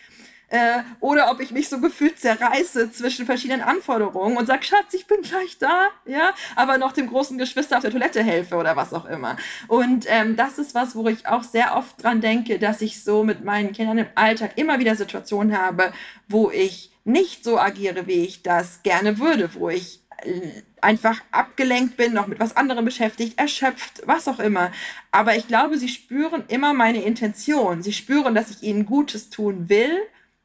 [0.51, 5.07] äh, oder ob ich mich so gefühlt zerreiße zwischen verschiedenen Anforderungen und sage, Schatz, ich
[5.07, 8.93] bin gleich da, ja, aber noch dem großen Geschwister auf der Toilette helfe oder was
[8.93, 9.37] auch immer.
[9.69, 13.25] Und ähm, das ist was, wo ich auch sehr oft dran denke, dass ich so
[13.25, 15.93] mit meinen Kindern im Alltag immer wieder Situationen habe,
[16.29, 21.97] wo ich nicht so agiere, wie ich das gerne würde, wo ich äh, einfach abgelenkt
[21.97, 24.71] bin, noch mit was anderem beschäftigt, erschöpft, was auch immer.
[25.11, 27.83] Aber ich glaube, sie spüren immer meine Intention.
[27.83, 29.99] Sie spüren, dass ich ihnen Gutes tun will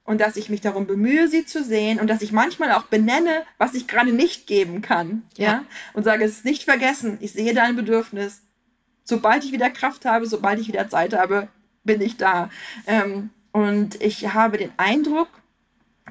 [0.06, 3.44] und dass ich mich darum bemühe, sie zu sehen und dass ich manchmal auch benenne,
[3.58, 5.24] was ich gerade nicht geben kann.
[5.38, 5.46] Ja.
[5.46, 5.66] ja?
[5.94, 8.42] Und sage, es ist nicht vergessen, ich sehe dein Bedürfnis.
[9.04, 11.50] Sobald ich wieder Kraft habe, sobald ich wieder Zeit habe,
[11.84, 12.50] bin ich da.
[12.88, 15.28] Ähm, und ich habe den Eindruck,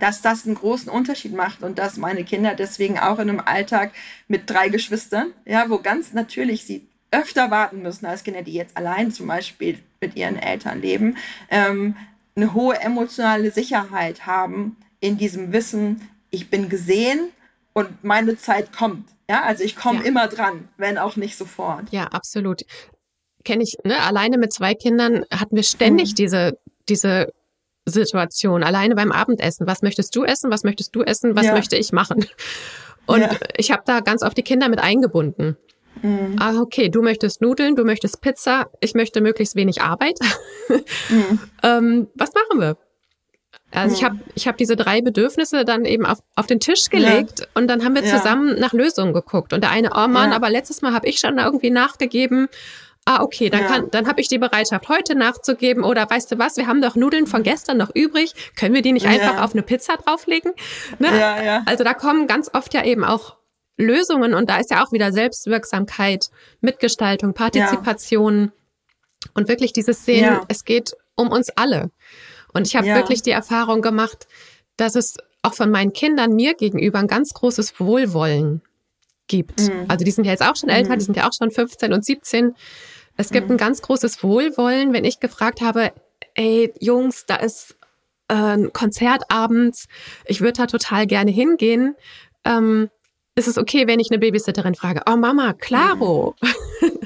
[0.03, 3.93] dass das einen großen Unterschied macht und dass meine Kinder deswegen auch in einem Alltag
[4.27, 8.77] mit drei Geschwistern, ja, wo ganz natürlich sie öfter warten müssen als Kinder, die jetzt
[8.77, 11.17] allein zum Beispiel mit ihren Eltern leben,
[11.51, 11.95] ähm,
[12.35, 17.29] eine hohe emotionale Sicherheit haben in diesem Wissen, ich bin gesehen
[17.73, 19.09] und meine Zeit kommt.
[19.31, 20.07] Ja, also ich komme ja.
[20.07, 21.93] immer dran, wenn auch nicht sofort.
[21.93, 22.62] Ja, absolut.
[23.45, 24.01] Kenne ich, ne?
[24.01, 26.15] Alleine mit zwei Kindern hatten wir ständig mhm.
[26.17, 27.33] diese, diese
[27.87, 28.62] Situation.
[28.62, 29.66] Alleine beim Abendessen.
[29.66, 30.51] Was möchtest du essen?
[30.51, 31.35] Was möchtest du essen?
[31.37, 31.53] Was ja.
[31.53, 32.25] möchte ich machen?
[33.07, 33.31] Und ja.
[33.57, 35.57] ich habe da ganz oft die Kinder mit eingebunden.
[36.01, 36.37] Mhm.
[36.38, 40.18] Ah, okay, du möchtest Nudeln, du möchtest Pizza, ich möchte möglichst wenig Arbeit.
[41.09, 41.38] Mhm.
[41.62, 42.77] ähm, was machen wir?
[43.73, 43.95] Also mhm.
[43.95, 47.47] ich habe ich hab diese drei Bedürfnisse dann eben auf, auf den Tisch gelegt ja.
[47.55, 48.61] und dann haben wir zusammen ja.
[48.61, 49.53] nach Lösungen geguckt.
[49.53, 50.37] Und der eine, oh Mann, ja.
[50.37, 52.49] aber letztes Mal habe ich schon irgendwie nachgegeben.
[53.05, 55.83] Ah, okay, dann kann, dann habe ich die Bereitschaft, heute nachzugeben.
[55.83, 58.33] Oder weißt du was, wir haben doch Nudeln von gestern noch übrig.
[58.57, 60.53] Können wir die nicht einfach auf eine Pizza drauflegen?
[61.01, 61.09] Ne?
[61.09, 61.62] Ja, ja.
[61.67, 63.37] Also da kommen ganz oft ja eben auch
[63.77, 69.31] Lösungen und da ist ja auch wieder Selbstwirksamkeit, Mitgestaltung, Partizipation ja.
[69.35, 70.45] und wirklich dieses Sehen, ja.
[70.49, 71.91] es geht um uns alle.
[72.53, 72.95] Und ich habe ja.
[72.95, 74.29] wirklich die Erfahrung gemacht,
[74.77, 78.62] dass es auch von meinen Kindern mir gegenüber ein ganz großes Wohlwollen
[79.27, 79.61] gibt.
[79.62, 79.87] Mhm.
[79.88, 80.99] Also die sind ja jetzt auch schon älter, mhm.
[80.99, 82.55] die sind ja auch schon 15 und 17.
[83.22, 83.54] Es gibt mhm.
[83.54, 85.92] ein ganz großes Wohlwollen, wenn ich gefragt habe,
[86.35, 87.76] ey Jungs, da ist
[88.26, 89.87] äh, ein Konzert abends,
[90.26, 91.94] ich würde da total gerne hingehen.
[92.44, 92.90] Ähm,
[93.37, 96.35] ist es okay, wenn ich eine Babysitterin frage, oh Mama, claro.
[96.80, 96.90] Mhm.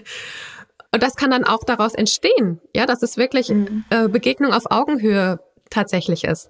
[0.93, 3.85] Und das kann dann auch daraus entstehen, ja, dass es wirklich mhm.
[3.91, 6.49] äh, Begegnung auf Augenhöhe tatsächlich ist.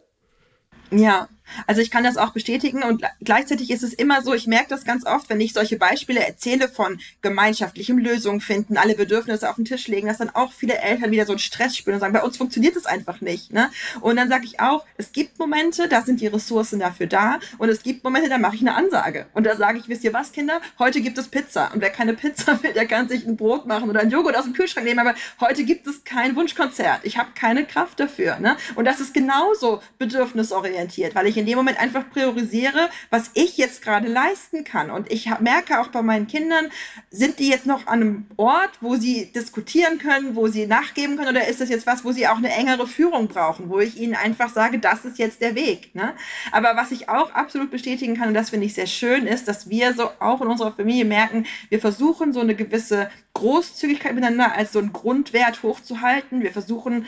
[0.92, 1.28] Ja,
[1.66, 4.84] also ich kann das auch bestätigen und gleichzeitig ist es immer so, ich merke das
[4.84, 9.64] ganz oft, wenn ich solche Beispiele erzähle von gemeinschaftlichem Lösungen finden, alle Bedürfnisse auf den
[9.64, 12.22] Tisch legen, dass dann auch viele Eltern wieder so einen Stress spüren und sagen, bei
[12.22, 13.52] uns funktioniert es einfach nicht.
[13.52, 13.70] Ne?
[14.00, 17.68] Und dann sage ich auch, es gibt Momente, da sind die Ressourcen dafür da und
[17.68, 19.26] es gibt Momente, da mache ich eine Ansage.
[19.34, 21.70] Und da sage ich, wisst ihr was, Kinder, heute gibt es Pizza.
[21.72, 24.44] Und wer keine Pizza will, der kann sich ein Brot machen oder ein Joghurt aus
[24.44, 27.00] dem Kühlschrank nehmen, aber heute gibt es kein Wunschkonzert.
[27.04, 28.38] Ich habe keine Kraft dafür.
[28.38, 28.56] Ne?
[28.74, 33.56] Und das ist genauso bedürfnisorientiert, weil ich ich in dem Moment einfach priorisiere, was ich
[33.56, 34.90] jetzt gerade leisten kann.
[34.90, 36.68] Und ich merke auch bei meinen Kindern,
[37.10, 41.30] sind die jetzt noch an einem Ort, wo sie diskutieren können, wo sie nachgeben können,
[41.30, 44.14] oder ist das jetzt was, wo sie auch eine engere Führung brauchen, wo ich ihnen
[44.14, 45.94] einfach sage, das ist jetzt der Weg.
[45.94, 46.14] Ne?
[46.52, 49.68] Aber was ich auch absolut bestätigen kann, und das finde ich sehr schön, ist, dass
[49.68, 54.72] wir so auch in unserer Familie merken, wir versuchen so eine gewisse Großzügigkeit miteinander als
[54.72, 56.42] so einen Grundwert hochzuhalten.
[56.42, 57.06] Wir versuchen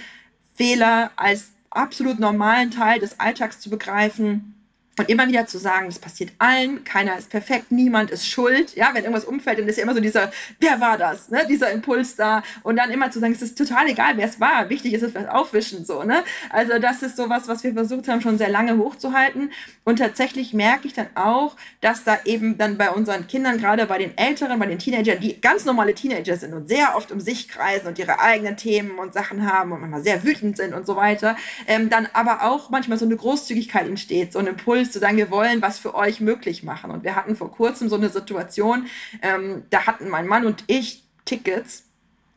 [0.54, 4.57] Fehler als absolut normalen Teil des Alltags zu begreifen
[4.98, 8.74] und immer wieder zu sagen, das passiert allen, keiner ist perfekt, niemand ist schuld.
[8.76, 10.30] Ja, wenn irgendwas umfällt, dann ist ja immer so dieser,
[10.61, 11.46] wer war das, ne?
[11.48, 12.42] dieser Impuls da.
[12.62, 14.68] Und dann immer zu sagen, es ist total egal, wer es war.
[14.68, 16.24] Wichtig ist es, was aufwischen, so, ne?
[16.50, 19.52] Also, das ist sowas, was wir versucht haben, schon sehr lange hochzuhalten.
[19.84, 23.98] Und tatsächlich merke ich dann auch, dass da eben dann bei unseren Kindern, gerade bei
[23.98, 27.48] den Älteren, bei den Teenagern, die ganz normale Teenager sind und sehr oft um sich
[27.48, 30.96] kreisen und ihre eigenen Themen und Sachen haben und manchmal sehr wütend sind und so
[30.96, 34.98] weiter, ähm, dann aber auch manchmal so eine Großzügigkeit entsteht, so ein Impuls, wirklich zu
[34.98, 36.90] sagen, wir wollen was für euch möglich machen.
[36.90, 38.87] Und wir hatten vor kurzem so eine Situation,
[39.22, 41.85] ähm, da hatten mein Mann und ich Tickets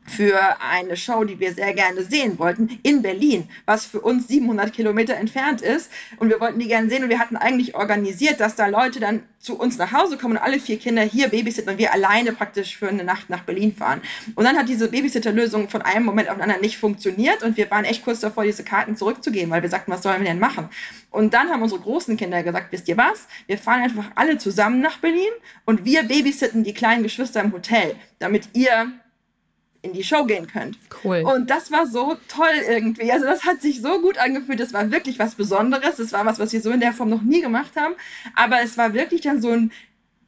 [0.04, 4.72] für eine Show, die wir sehr gerne sehen wollten, in Berlin, was für uns 700
[4.72, 5.90] Kilometer entfernt ist.
[6.18, 9.22] Und wir wollten die gerne sehen und wir hatten eigentlich organisiert, dass da Leute dann
[9.38, 12.76] zu uns nach Hause kommen und alle vier Kinder hier babysitten und wir alleine praktisch
[12.76, 14.00] für eine Nacht nach Berlin fahren.
[14.34, 17.70] Und dann hat diese Babysitter-Lösung von einem Moment auf den anderen nicht funktioniert und wir
[17.70, 20.68] waren echt kurz davor, diese Karten zurückzugeben, weil wir sagten, was sollen wir denn machen?
[21.10, 23.26] Und dann haben unsere großen Kinder gesagt, wisst ihr was?
[23.46, 25.30] Wir fahren einfach alle zusammen nach Berlin
[25.64, 28.92] und wir babysitten die kleinen Geschwister im Hotel, damit ihr
[29.82, 30.78] in die Show gehen könnt.
[31.04, 31.22] Cool.
[31.26, 33.10] Und das war so toll irgendwie.
[33.10, 34.60] Also das hat sich so gut angefühlt.
[34.60, 35.96] Das war wirklich was Besonderes.
[35.96, 37.94] Das war was, was wir so in der Form noch nie gemacht haben.
[38.36, 39.72] Aber es war wirklich dann so ein,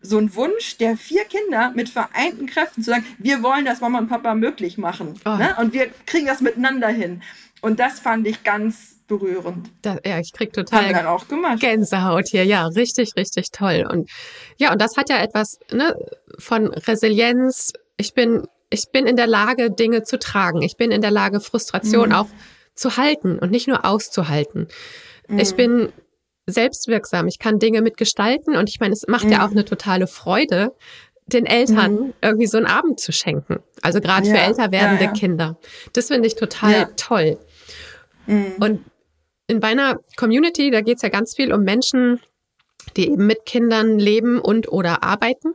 [0.02, 3.98] so ein Wunsch der vier Kinder mit vereinten Kräften zu sagen, wir wollen das Mama
[3.98, 5.14] und Papa möglich machen.
[5.24, 5.36] Oh.
[5.36, 5.54] Ne?
[5.58, 7.22] Und wir kriegen das miteinander hin.
[7.60, 9.70] Und das fand ich ganz berührend.
[9.82, 11.60] Das, ja, ich krieg total dann auch gemacht.
[11.60, 12.44] Gänsehaut hier.
[12.44, 13.86] Ja, richtig, richtig toll.
[13.88, 14.10] Und
[14.56, 15.94] ja, und das hat ja etwas ne,
[16.38, 17.72] von Resilienz.
[17.96, 20.62] Ich bin ich bin in der Lage, Dinge zu tragen.
[20.62, 22.14] Ich bin in der Lage, Frustration mhm.
[22.14, 22.26] auch
[22.74, 24.68] zu halten und nicht nur auszuhalten.
[25.28, 25.38] Mhm.
[25.38, 25.92] Ich bin
[26.46, 27.26] selbstwirksam.
[27.26, 29.32] Ich kann Dinge mitgestalten und ich meine, es macht mhm.
[29.32, 30.74] ja auch eine totale Freude,
[31.26, 32.14] den Eltern mhm.
[32.20, 33.60] irgendwie so einen Abend zu schenken.
[33.80, 34.34] Also gerade ja.
[34.34, 35.12] für älter werdende ja, ja.
[35.12, 35.56] Kinder.
[35.92, 37.38] Das finde ich total toll.
[38.26, 38.54] Mhm.
[38.60, 38.84] Und
[39.46, 42.20] in meiner Community, da geht es ja ganz viel um Menschen,
[42.96, 45.54] die eben mit Kindern leben und oder arbeiten.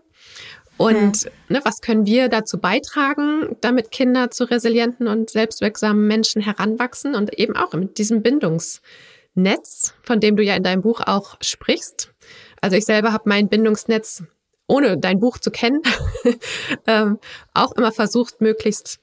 [0.79, 1.31] Und mhm.
[1.49, 7.37] ne, was können wir dazu beitragen, damit Kinder zu resilienten und selbstwirksamen Menschen heranwachsen und
[7.37, 12.13] eben auch mit diesem Bindungsnetz, von dem du ja in deinem Buch auch sprichst.
[12.61, 14.23] Also ich selber habe mein Bindungsnetz,
[14.67, 15.81] ohne dein Buch zu kennen,
[16.87, 17.19] ähm,
[17.53, 19.01] auch immer versucht, möglichst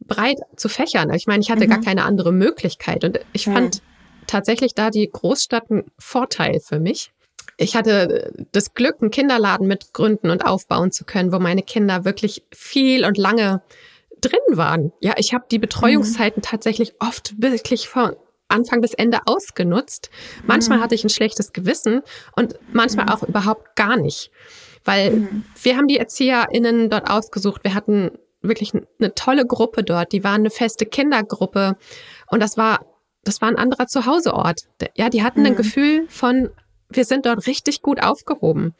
[0.00, 1.10] breit zu fächern.
[1.14, 1.70] Ich meine, ich hatte mhm.
[1.70, 3.54] gar keine andere Möglichkeit und ich mhm.
[3.54, 3.82] fand
[4.26, 7.13] tatsächlich da die Großstadt ein Vorteil für mich
[7.56, 12.42] ich hatte das Glück, einen Kinderladen mitgründen und aufbauen zu können, wo meine Kinder wirklich
[12.52, 13.62] viel und lange
[14.20, 14.92] drin waren.
[15.00, 16.48] Ja, ich habe die Betreuungszeiten mhm.
[16.48, 18.16] tatsächlich oft wirklich von
[18.48, 20.10] Anfang bis Ende ausgenutzt.
[20.46, 20.82] Manchmal mhm.
[20.82, 22.02] hatte ich ein schlechtes Gewissen
[22.36, 23.12] und manchmal mhm.
[23.12, 24.30] auch überhaupt gar nicht.
[24.84, 25.44] Weil mhm.
[25.62, 27.64] wir haben die ErzieherInnen dort ausgesucht.
[27.64, 28.10] Wir hatten
[28.42, 30.12] wirklich eine tolle Gruppe dort.
[30.12, 31.76] Die waren eine feste Kindergruppe.
[32.30, 32.84] Und das war,
[33.24, 34.62] das war ein anderer Zuhauseort.
[34.96, 35.56] Ja, die hatten ein mhm.
[35.56, 36.50] Gefühl von
[36.96, 38.74] wir sind dort richtig gut aufgehoben.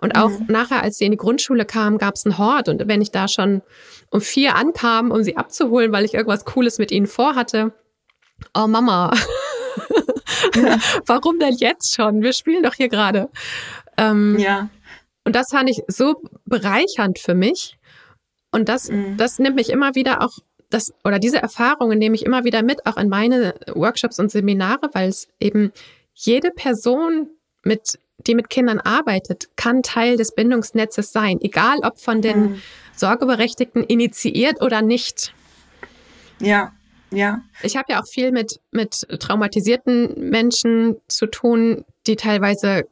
[0.00, 0.46] Und auch mhm.
[0.48, 2.68] nachher, als sie in die Grundschule kamen, gab es einen Hort.
[2.68, 3.62] Und wenn ich da schon
[4.10, 7.72] um vier ankam, um sie abzuholen, weil ich irgendwas Cooles mit ihnen vorhatte,
[8.54, 9.12] oh Mama,
[10.54, 10.78] ja.
[11.06, 12.22] warum denn jetzt schon?
[12.22, 13.28] Wir spielen doch hier gerade.
[13.96, 14.68] Ähm, ja.
[15.24, 17.76] Und das fand ich so bereichernd für mich.
[18.50, 19.16] Und das, mhm.
[19.16, 20.38] das nimmt mich immer wieder auch,
[20.70, 24.90] das, oder diese Erfahrungen nehme ich immer wieder mit, auch in meine Workshops und Seminare,
[24.92, 25.72] weil es eben
[26.14, 27.28] jede Person
[27.64, 32.62] mit, die mit Kindern arbeitet, kann Teil des Bindungsnetzes sein, egal ob von den mhm.
[32.94, 35.32] Sorgeberechtigten initiiert oder nicht.
[36.40, 36.72] Ja,
[37.10, 37.42] ja.
[37.62, 42.86] Ich habe ja auch viel mit, mit traumatisierten Menschen zu tun, die teilweise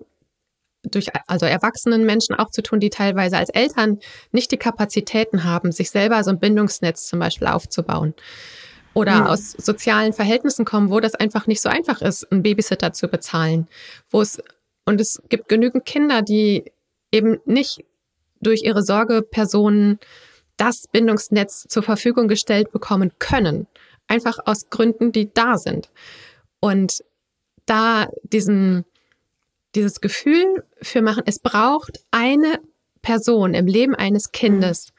[0.91, 3.99] durch, also erwachsenen Menschen auch zu tun, die teilweise als Eltern
[4.33, 8.15] nicht die Kapazitäten haben, sich selber so ein Bindungsnetz zum Beispiel aufzubauen.
[8.95, 9.27] Oder mhm.
[9.27, 13.69] aus sozialen Verhältnissen kommen, wo das einfach nicht so einfach ist, einen Babysitter zu bezahlen.
[14.11, 14.41] Wo es
[14.87, 16.73] und es gibt genügend Kinder, die
[17.13, 17.85] eben nicht
[18.41, 19.99] durch ihre Sorgepersonen
[20.57, 23.67] das Bindungsnetz zur Verfügung gestellt bekommen können.
[24.07, 25.91] Einfach aus Gründen, die da sind.
[26.61, 27.05] Und
[27.67, 28.85] da diesen,
[29.75, 32.61] dieses Gefühl für machen, es braucht eine
[33.03, 34.93] Person im Leben eines Kindes,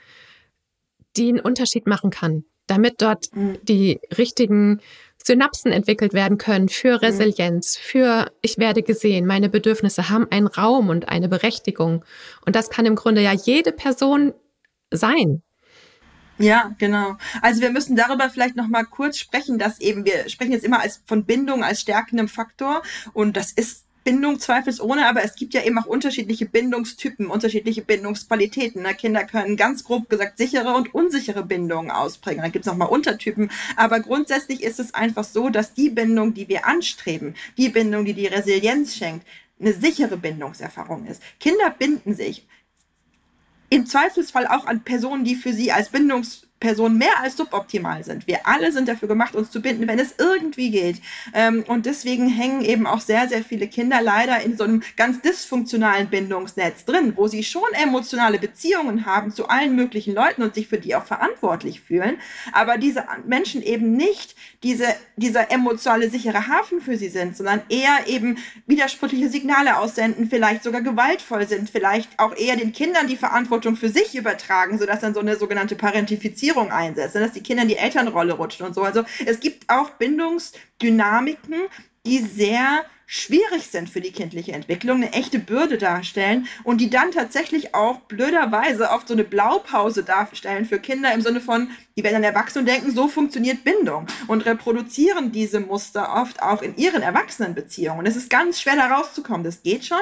[1.16, 3.58] die einen Unterschied machen kann, damit dort mhm.
[3.64, 4.82] die richtigen
[5.28, 6.98] Synapsen entwickelt werden können für mhm.
[6.98, 12.04] Resilienz, für ich werde gesehen, meine Bedürfnisse haben einen Raum und eine Berechtigung.
[12.46, 14.34] Und das kann im Grunde ja jede Person
[14.92, 15.44] sein.
[16.40, 17.18] Ja, genau.
[17.42, 20.82] Also wir müssen darüber vielleicht noch mal kurz sprechen, dass eben wir sprechen jetzt immer
[20.82, 25.66] als von Bindung als stärkendem Faktor und das ist Bindung zweifelsohne, aber es gibt ja
[25.66, 28.84] eben auch unterschiedliche Bindungstypen, unterschiedliche Bindungsqualitäten.
[28.84, 28.94] Ne?
[28.94, 32.42] Kinder können ganz grob gesagt sichere und unsichere Bindungen ausprägen.
[32.42, 33.52] Dann gibt es nochmal Untertypen.
[33.76, 38.14] Aber grundsätzlich ist es einfach so, dass die Bindung, die wir anstreben, die Bindung, die
[38.14, 39.28] die Resilienz schenkt,
[39.60, 41.22] eine sichere Bindungserfahrung ist.
[41.42, 42.48] Kinder binden sich
[43.70, 48.28] im Zweifelsfall auch an Personen, die für sie als Bindungs Personen mehr als suboptimal sind.
[48.28, 51.02] Wir alle sind dafür gemacht, uns zu binden, wenn es irgendwie geht.
[51.34, 55.22] Ähm, und deswegen hängen eben auch sehr, sehr viele Kinder leider in so einem ganz
[55.22, 60.68] dysfunktionalen Bindungsnetz drin, wo sie schon emotionale Beziehungen haben zu allen möglichen Leuten und sich
[60.68, 62.18] für die auch verantwortlich fühlen,
[62.54, 68.08] aber diese Menschen eben nicht diese, dieser emotionale sichere Hafen für sie sind, sondern eher
[68.08, 73.76] eben widersprüchliche Signale aussenden, vielleicht sogar gewaltvoll sind, vielleicht auch eher den Kindern die Verantwortung
[73.76, 77.78] für sich übertragen, sodass dann so eine sogenannte Parentifizierung einsetzt, dass die Kinder in die
[77.78, 78.84] Elternrolle rutschen und so.
[78.84, 81.64] Also es gibt auch Bindungsdynamiken,
[82.06, 87.12] die sehr schwierig sind für die kindliche Entwicklung, eine echte Bürde darstellen und die dann
[87.12, 92.16] tatsächlich auch blöderweise oft so eine Blaupause darstellen für Kinder im Sinne von, die werden
[92.16, 97.02] dann erwachsen und denken, so funktioniert Bindung und reproduzieren diese Muster oft auch in ihren
[97.02, 98.06] Erwachsenenbeziehungen.
[98.06, 99.98] Es ist ganz schwer da rauszukommen, das geht schon,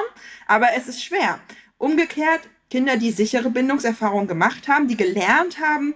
[0.48, 1.38] aber es ist schwer.
[1.78, 5.94] Umgekehrt, Kinder, die sichere Bindungserfahrungen gemacht haben, die gelernt haben,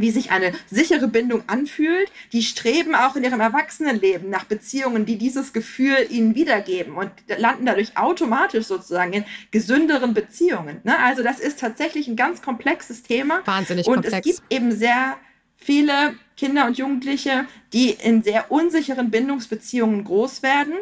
[0.00, 2.10] wie sich eine sichere Bindung anfühlt.
[2.32, 7.66] Die streben auch in ihrem Erwachsenenleben nach Beziehungen, die dieses Gefühl ihnen wiedergeben und landen
[7.66, 10.80] dadurch automatisch sozusagen in gesünderen Beziehungen.
[10.84, 10.98] Ne?
[10.98, 13.40] Also das ist tatsächlich ein ganz komplexes Thema.
[13.44, 14.14] Wahnsinnig und komplex.
[14.14, 15.16] Und es gibt eben sehr
[15.56, 20.74] viele Kinder und Jugendliche, die in sehr unsicheren Bindungsbeziehungen groß werden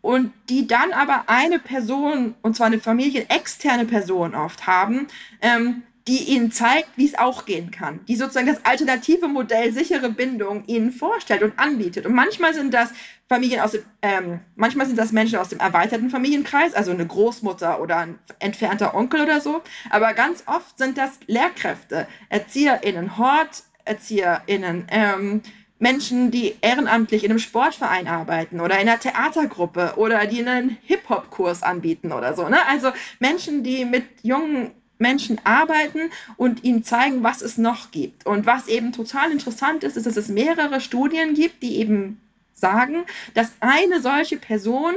[0.00, 5.08] und die dann aber eine Person, und zwar eine familienexterne Person oft haben,
[5.40, 10.08] ähm, die ihnen zeigt, wie es auch gehen kann, die sozusagen das alternative Modell sichere
[10.08, 12.06] Bindung ihnen vorstellt und anbietet.
[12.06, 12.90] Und manchmal sind das
[13.28, 17.82] Familien aus dem, ähm, manchmal sind das Menschen aus dem erweiterten Familienkreis, also eine Großmutter
[17.82, 19.60] oder ein entfernter Onkel oder so.
[19.90, 25.42] Aber ganz oft sind das Lehrkräfte, ErzieherInnen, HorterzieherInnen, ähm,
[25.78, 31.62] Menschen, die ehrenamtlich in einem Sportverein arbeiten oder in einer Theatergruppe oder die einen Hip-Hop-Kurs
[31.62, 32.48] anbieten oder so.
[32.48, 32.58] Ne?
[32.66, 32.90] Also
[33.20, 38.26] Menschen, die mit jungen Menschen arbeiten und ihnen zeigen, was es noch gibt.
[38.26, 42.20] Und was eben total interessant ist, ist, dass es mehrere Studien gibt, die eben
[42.54, 44.94] sagen, dass eine solche Person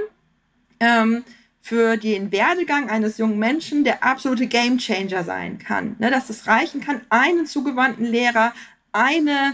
[0.80, 1.24] ähm,
[1.62, 5.96] für den Werdegang eines jungen Menschen der absolute Gamechanger sein kann.
[6.00, 8.54] Ne, dass es reichen kann, einen zugewandten Lehrer,
[8.92, 9.54] eine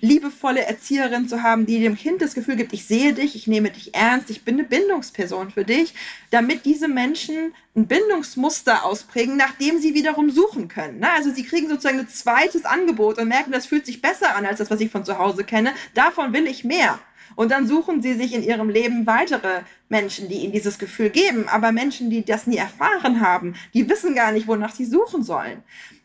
[0.00, 3.70] liebevolle Erzieherin zu haben, die dem Kind das Gefühl gibt, ich sehe dich, ich nehme
[3.70, 5.94] dich ernst, ich bin eine Bindungsperson für dich,
[6.30, 11.00] damit diese Menschen ein Bindungsmuster ausprägen, nach dem sie wiederum suchen können.
[11.00, 11.10] Ne?
[11.10, 14.58] Also sie kriegen sozusagen ein zweites Angebot und merken, das fühlt sich besser an als
[14.58, 15.72] das, was ich von zu Hause kenne.
[15.94, 16.98] Davon will ich mehr.
[17.36, 21.48] Und dann suchen sie sich in ihrem Leben weitere Menschen, die ihnen dieses Gefühl geben.
[21.48, 25.62] Aber Menschen, die das nie erfahren haben, die wissen gar nicht, wonach sie suchen sollen.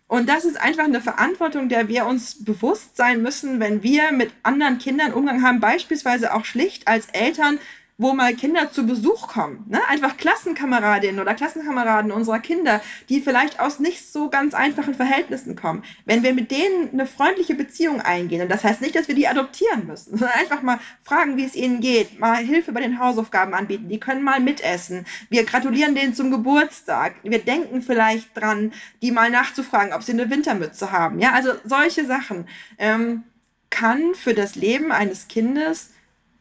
[0.07, 4.31] Und das ist einfach eine Verantwortung, der wir uns bewusst sein müssen, wenn wir mit
[4.43, 7.59] anderen Kindern Umgang haben, beispielsweise auch schlicht als Eltern
[7.97, 9.65] wo mal Kinder zu Besuch kommen.
[9.69, 9.79] Ne?
[9.87, 15.83] Einfach Klassenkameradinnen oder Klassenkameraden unserer Kinder, die vielleicht aus nicht so ganz einfachen Verhältnissen kommen.
[16.05, 19.27] Wenn wir mit denen eine freundliche Beziehung eingehen, und das heißt nicht, dass wir die
[19.27, 23.53] adoptieren müssen, sondern einfach mal fragen, wie es ihnen geht, mal Hilfe bei den Hausaufgaben
[23.53, 25.05] anbieten, die können mal mitessen.
[25.29, 27.15] Wir gratulieren denen zum Geburtstag.
[27.23, 31.19] Wir denken vielleicht dran, die mal nachzufragen, ob sie eine Wintermütze haben.
[31.19, 33.23] Ja, also solche Sachen ähm,
[33.69, 35.91] kann für das Leben eines Kindes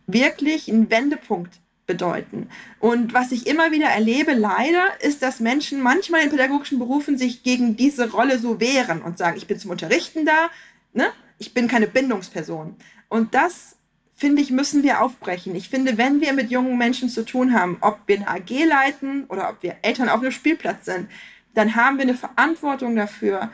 [0.06, 2.48] wirklich einen Wendepunkt bedeuten.
[2.80, 7.42] Und was ich immer wieder erlebe, leider, ist, dass Menschen manchmal in pädagogischen Berufen sich
[7.42, 10.50] gegen diese Rolle so wehren und sagen, ich bin zum Unterrichten da,
[10.92, 11.10] ne?
[11.38, 12.76] ich bin keine Bindungsperson.
[13.08, 13.76] Und das,
[14.14, 15.54] finde ich, müssen wir aufbrechen.
[15.54, 19.24] Ich finde, wenn wir mit jungen Menschen zu tun haben, ob wir eine AG leiten
[19.24, 21.08] oder ob wir Eltern auf einem Spielplatz sind,
[21.54, 23.50] dann haben wir eine Verantwortung dafür,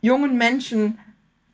[0.00, 0.98] jungen Menschen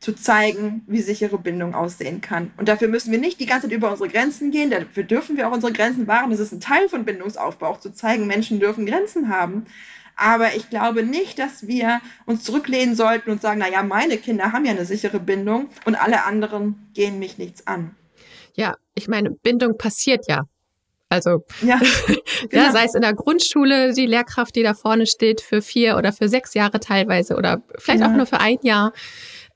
[0.03, 2.51] zu zeigen, wie sichere Bindung aussehen kann.
[2.57, 5.49] Und dafür müssen wir nicht die ganze Zeit über unsere Grenzen gehen, dafür dürfen wir
[5.49, 6.31] auch unsere Grenzen wahren.
[6.31, 9.65] Das ist ein Teil von Bindungsaufbau, auch zu zeigen, Menschen dürfen Grenzen haben.
[10.17, 14.53] Aber ich glaube nicht, dass wir uns zurücklehnen sollten und sagen, na ja, meine Kinder
[14.53, 17.95] haben ja eine sichere Bindung und alle anderen gehen mich nichts an.
[18.55, 20.43] Ja, ich meine, Bindung passiert ja.
[21.09, 21.79] Also, ja,
[22.49, 22.65] genau.
[22.65, 26.13] ja, sei es in der Grundschule, die Lehrkraft, die da vorne steht, für vier oder
[26.13, 28.11] für sechs Jahre teilweise oder vielleicht ja.
[28.11, 28.93] auch nur für ein Jahr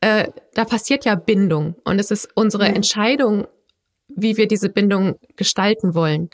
[0.07, 2.77] äh, da passiert ja Bindung und es ist unsere mhm.
[2.77, 3.49] Entscheidung,
[4.07, 6.31] wie wir diese Bindung gestalten wollen.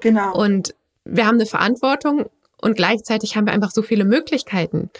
[0.00, 0.34] Genau.
[0.36, 2.26] Und wir haben eine Verantwortung
[2.60, 4.90] und gleichzeitig haben wir einfach so viele Möglichkeiten,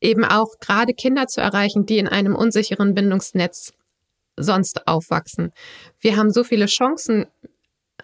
[0.00, 3.72] eben auch gerade Kinder zu erreichen, die in einem unsicheren Bindungsnetz
[4.36, 5.52] sonst aufwachsen.
[6.00, 7.26] Wir haben so viele Chancen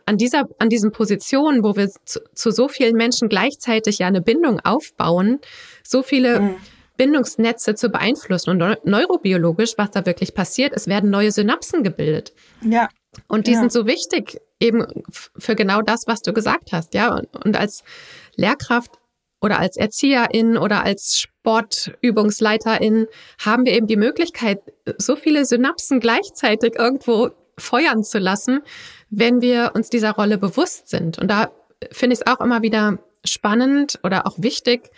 [0.06, 4.22] an dieser, an diesen Positionen, wo wir zu, zu so vielen Menschen gleichzeitig ja eine
[4.22, 5.40] Bindung aufbauen,
[5.82, 6.56] so viele mhm.
[7.00, 8.50] Bindungsnetze zu beeinflussen.
[8.50, 12.35] Und neurobiologisch, was da wirklich passiert, es werden neue Synapsen gebildet.
[12.60, 12.90] Ja.
[13.27, 13.60] Und die ja.
[13.60, 16.92] sind so wichtig eben für genau das, was du gesagt hast.
[16.92, 17.85] Ja, und, und als
[18.37, 18.98] Lehrkraft
[19.40, 23.06] oder als Erzieherin oder als Sportübungsleiterin
[23.42, 24.60] haben wir eben die Möglichkeit,
[24.98, 28.60] so viele Synapsen gleichzeitig irgendwo feuern zu lassen,
[29.08, 31.18] wenn wir uns dieser Rolle bewusst sind.
[31.18, 31.50] Und da
[31.92, 34.90] finde ich es auch immer wieder spannend oder auch wichtig,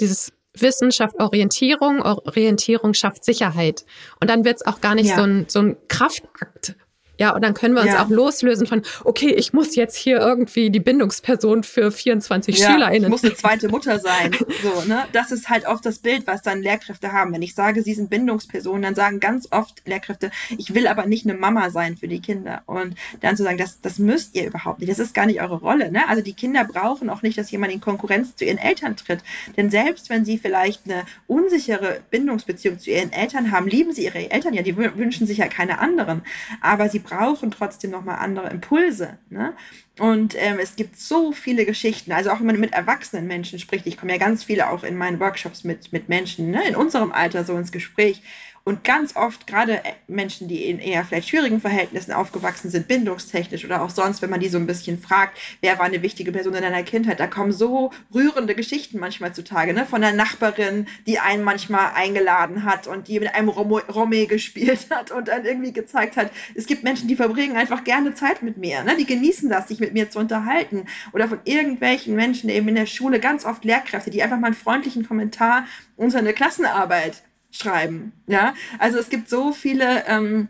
[0.00, 3.84] dieses Wissenschaft Orientierung, Orientierung schafft Sicherheit.
[4.20, 5.16] Und dann wird es auch gar nicht ja.
[5.16, 6.76] so, ein, so ein Kraftakt,
[7.18, 8.04] ja, und dann können wir uns ja.
[8.04, 13.04] auch loslösen von, okay, ich muss jetzt hier irgendwie die Bindungsperson für 24 ja, SchülerInnen.
[13.04, 14.32] Ich muss eine zweite Mutter sein.
[14.62, 15.04] So, ne?
[15.12, 17.32] Das ist halt oft das Bild, was dann Lehrkräfte haben.
[17.32, 21.24] Wenn ich sage, sie sind Bindungspersonen, dann sagen ganz oft Lehrkräfte, ich will aber nicht
[21.24, 22.62] eine Mama sein für die Kinder.
[22.66, 24.90] Und dann zu sagen, das, das müsst ihr überhaupt nicht.
[24.90, 25.92] Das ist gar nicht eure Rolle.
[25.92, 26.08] Ne?
[26.08, 29.20] Also die Kinder brauchen auch nicht, dass jemand in Konkurrenz zu ihren Eltern tritt.
[29.56, 34.30] Denn selbst wenn sie vielleicht eine unsichere Bindungsbeziehung zu ihren Eltern haben, lieben sie ihre
[34.30, 34.62] Eltern ja.
[34.62, 36.22] Die wünschen sich ja keine anderen.
[36.60, 39.18] Aber sie brauchen trotzdem nochmal andere Impulse.
[39.30, 39.54] Ne?
[40.00, 43.86] Und ähm, es gibt so viele Geschichten, also auch wenn man mit erwachsenen Menschen spricht.
[43.86, 47.12] Ich komme ja ganz viele auch in meinen Workshops mit, mit Menschen ne, in unserem
[47.12, 48.22] Alter so ins Gespräch.
[48.66, 53.82] Und ganz oft, gerade Menschen, die in eher vielleicht schwierigen Verhältnissen aufgewachsen sind, bindungstechnisch oder
[53.82, 56.62] auch sonst, wenn man die so ein bisschen fragt, wer war eine wichtige Person in
[56.62, 59.84] deiner Kindheit, da kommen so rührende Geschichten manchmal zutage, ne?
[59.84, 65.10] Von der Nachbarin, die einen manchmal eingeladen hat und die mit einem Romme gespielt hat
[65.10, 68.82] und dann irgendwie gezeigt hat, es gibt Menschen, die verbringen einfach gerne Zeit mit mir,
[68.82, 68.96] ne?
[68.96, 70.86] Die genießen das, sich mit mir zu unterhalten.
[71.12, 74.56] Oder von irgendwelchen Menschen eben in der Schule, ganz oft Lehrkräfte, die einfach mal einen
[74.56, 77.22] freundlichen Kommentar unter eine Klassenarbeit
[77.54, 78.12] schreiben.
[78.26, 80.48] Ja, also es gibt so viele, ähm,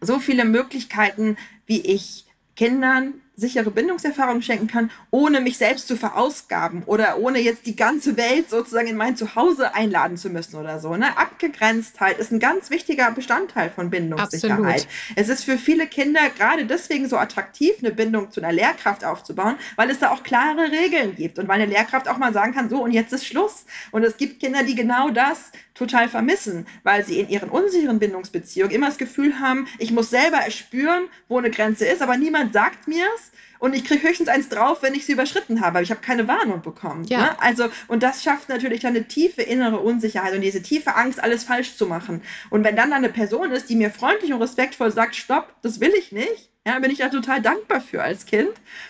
[0.00, 1.36] so viele Möglichkeiten,
[1.66, 2.26] wie ich
[2.56, 8.16] Kindern sichere Bindungserfahrungen schenken kann, ohne mich selbst zu verausgaben oder ohne jetzt die ganze
[8.16, 10.96] Welt sozusagen in mein Zuhause einladen zu müssen oder so.
[10.96, 11.16] Ne?
[11.18, 14.60] Abgegrenztheit ist ein ganz wichtiger Bestandteil von Bindungssicherheit.
[14.60, 14.88] Absolut.
[15.16, 19.56] Es ist für viele Kinder gerade deswegen so attraktiv, eine Bindung zu einer Lehrkraft aufzubauen,
[19.76, 22.70] weil es da auch klare Regeln gibt und weil eine Lehrkraft auch mal sagen kann,
[22.70, 23.64] so und jetzt ist Schluss.
[23.90, 28.72] Und es gibt Kinder, die genau das total vermissen, weil sie in ihren unsicheren Bindungsbeziehungen
[28.72, 32.86] immer das Gefühl haben, ich muss selber erspüren, wo eine Grenze ist, aber niemand sagt
[32.86, 33.23] mir es
[33.58, 36.28] und ich kriege höchstens eins drauf, wenn ich sie überschritten habe, aber ich habe keine
[36.28, 37.04] Warnung bekommen.
[37.04, 37.18] Ja.
[37.18, 37.40] Ne?
[37.40, 41.44] Also, und das schafft natürlich dann eine tiefe innere Unsicherheit und diese tiefe Angst, alles
[41.44, 42.22] falsch zu machen.
[42.50, 45.92] Und wenn dann eine Person ist, die mir freundlich und respektvoll sagt, stopp, das will
[45.98, 48.48] ich nicht, ja, bin ich da total dankbar für als Kind,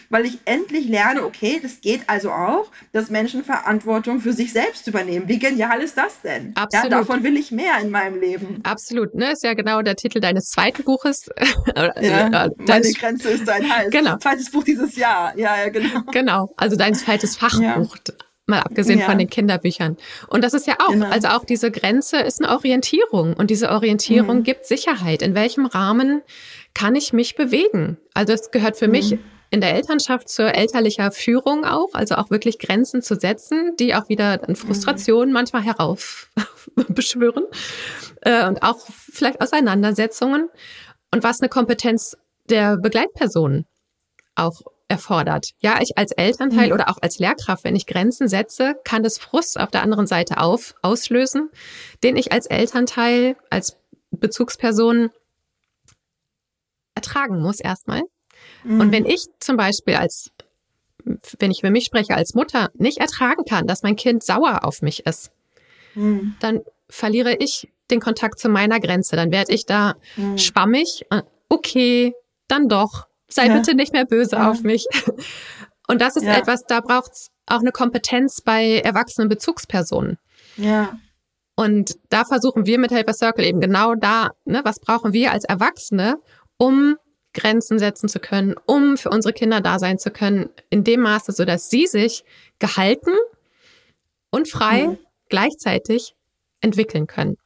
[0.08, 4.86] weil ich endlich lerne, okay, das geht also auch, dass Menschen Verantwortung für sich selbst
[4.86, 5.28] übernehmen.
[5.28, 6.52] Wie genial ist das denn?
[6.54, 6.92] Absolut.
[6.92, 8.60] Ja, davon will ich mehr in meinem Leben.
[8.62, 9.32] Absolut, ne?
[9.32, 11.28] Ist ja genau der Titel deines zweiten Buches.
[12.00, 13.90] ja, meine Grenze ist dein Hals.
[13.90, 14.18] Genau.
[14.18, 15.36] Zweites Buch dieses Jahr.
[15.36, 16.02] Ja, ja, genau.
[16.12, 16.54] Genau.
[16.56, 17.96] Also dein zweites Fachbuch.
[18.06, 18.14] Ja
[18.46, 19.06] mal abgesehen ja.
[19.06, 19.96] von den Kinderbüchern.
[20.28, 21.08] Und das ist ja auch, genau.
[21.08, 24.42] also auch diese Grenze ist eine Orientierung und diese Orientierung mhm.
[24.42, 25.22] gibt Sicherheit.
[25.22, 26.22] In welchem Rahmen
[26.74, 27.98] kann ich mich bewegen?
[28.12, 28.92] Also es gehört für mhm.
[28.92, 29.18] mich
[29.50, 34.08] in der Elternschaft zur elterlicher Führung auch, also auch wirklich Grenzen zu setzen, die auch
[34.08, 35.32] wieder in Frustration mhm.
[35.32, 37.44] manchmal heraufbeschwören
[38.22, 40.48] äh, und auch vielleicht Auseinandersetzungen
[41.12, 42.16] und was eine Kompetenz
[42.50, 43.66] der Begleitpersonen
[44.34, 45.50] auch erfordert.
[45.60, 46.72] Ja, ich als Elternteil mhm.
[46.72, 50.38] oder auch als Lehrkraft, wenn ich Grenzen setze, kann das Frust auf der anderen Seite
[50.38, 51.50] auf, auslösen,
[52.02, 53.76] den ich als Elternteil, als
[54.10, 55.10] Bezugsperson
[56.94, 58.02] ertragen muss erstmal.
[58.64, 58.80] Mhm.
[58.80, 60.30] Und wenn ich zum Beispiel als,
[61.38, 64.82] wenn ich für mich spreche, als Mutter nicht ertragen kann, dass mein Kind sauer auf
[64.82, 65.30] mich ist,
[65.94, 66.34] mhm.
[66.40, 69.16] dann verliere ich den Kontakt zu meiner Grenze.
[69.16, 70.38] Dann werde ich da mhm.
[70.38, 71.06] schwammig.
[71.48, 72.14] Okay,
[72.48, 73.54] dann doch sei ja.
[73.54, 74.50] bitte nicht mehr böse ja.
[74.50, 74.86] auf mich.
[75.86, 76.36] Und das ist ja.
[76.36, 80.18] etwas, da braucht es auch eine Kompetenz bei erwachsenen Bezugspersonen.
[80.56, 80.98] Ja.
[81.56, 85.44] Und da versuchen wir mit Helper Circle eben genau da, ne, was brauchen wir als
[85.44, 86.16] Erwachsene,
[86.56, 86.96] um
[87.32, 91.32] Grenzen setzen zu können, um für unsere Kinder da sein zu können, in dem Maße,
[91.32, 92.24] so dass sie sich
[92.58, 93.12] gehalten
[94.30, 94.98] und frei mhm.
[95.28, 96.14] gleichzeitig
[96.60, 97.36] entwickeln können.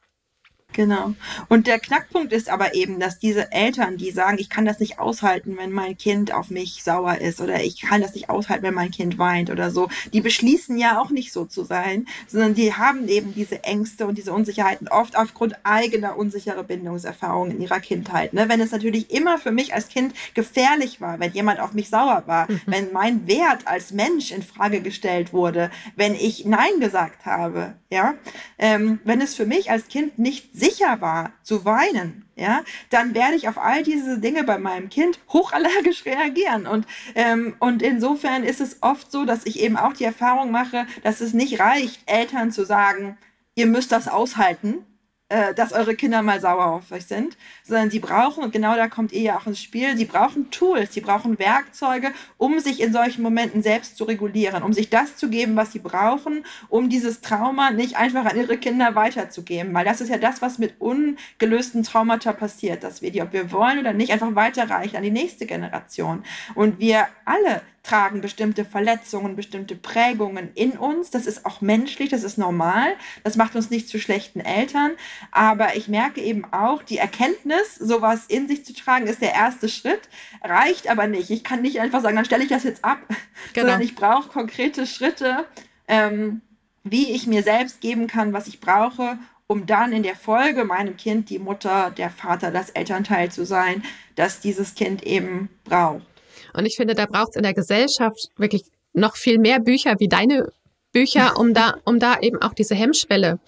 [0.73, 1.13] Genau.
[1.47, 4.99] Und der Knackpunkt ist aber eben, dass diese Eltern, die sagen, ich kann das nicht
[4.99, 8.75] aushalten, wenn mein Kind auf mich sauer ist oder ich kann das nicht aushalten, wenn
[8.75, 12.73] mein Kind weint oder so, die beschließen ja auch nicht so zu sein, sondern die
[12.73, 18.33] haben eben diese Ängste und diese Unsicherheiten oft aufgrund eigener unsicherer Bindungserfahrungen in ihrer Kindheit.
[18.33, 18.47] Ne?
[18.47, 22.23] Wenn es natürlich immer für mich als Kind gefährlich war, wenn jemand auf mich sauer
[22.27, 22.61] war, mhm.
[22.67, 28.13] wenn mein Wert als Mensch in Frage gestellt wurde, wenn ich Nein gesagt habe, ja,
[28.59, 33.35] ähm, wenn es für mich als Kind nicht sicher war zu weinen, ja, dann werde
[33.35, 36.67] ich auf all diese Dinge bei meinem Kind hochallergisch reagieren.
[36.67, 36.85] Und,
[37.15, 41.21] ähm, und insofern ist es oft so, dass ich eben auch die Erfahrung mache, dass
[41.21, 43.17] es nicht reicht, Eltern zu sagen,
[43.55, 44.85] ihr müsst das aushalten,
[45.29, 48.87] äh, dass eure Kinder mal sauer auf euch sind, sondern sie brauchen, und genau da
[48.87, 52.91] kommt ihr ja auch ins Spiel, sie brauchen Tools, sie brauchen Werkzeuge, um sich in
[52.91, 57.21] solchen Momenten selbst zu regulieren, um sich das zu geben, was sie brauchen, um dieses
[57.21, 59.73] Trauma nicht einfach an ihre Kinder weiterzugeben.
[59.73, 63.51] Weil das ist ja das, was mit ungelösten Traumata passiert, dass wir die, ob wir
[63.51, 66.23] wollen oder nicht, einfach weiterreichen an die nächste Generation.
[66.55, 71.09] Und wir alle tragen bestimmte Verletzungen, bestimmte Prägungen in uns.
[71.09, 72.93] Das ist auch menschlich, das ist normal.
[73.23, 74.91] Das macht uns nicht zu schlechten Eltern.
[75.31, 79.69] Aber ich merke eben auch, die Erkenntnis, sowas in sich zu tragen, ist der erste
[79.69, 80.01] Schritt,
[80.43, 81.31] reicht aber nicht.
[81.31, 82.99] Ich kann nicht einfach sagen, dann stelle ich das jetzt ab,
[83.53, 83.67] genau.
[83.67, 85.45] sondern ich brauche konkrete Schritte,
[85.87, 86.41] ähm,
[86.83, 89.17] wie ich mir selbst geben kann, was ich brauche,
[89.47, 93.83] um dann in der Folge meinem Kind die Mutter, der Vater, das Elternteil zu sein,
[94.15, 96.05] das dieses Kind eben braucht.
[96.53, 100.07] Und ich finde, da braucht es in der Gesellschaft wirklich noch viel mehr Bücher wie
[100.07, 100.51] deine
[100.91, 103.39] Bücher, um da, um da eben auch diese Hemmschwelle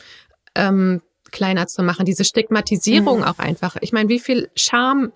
[0.56, 3.24] ähm, kleiner zu machen, diese Stigmatisierung mhm.
[3.24, 3.78] auch einfach.
[3.82, 5.12] Ich meine, wie viel Scham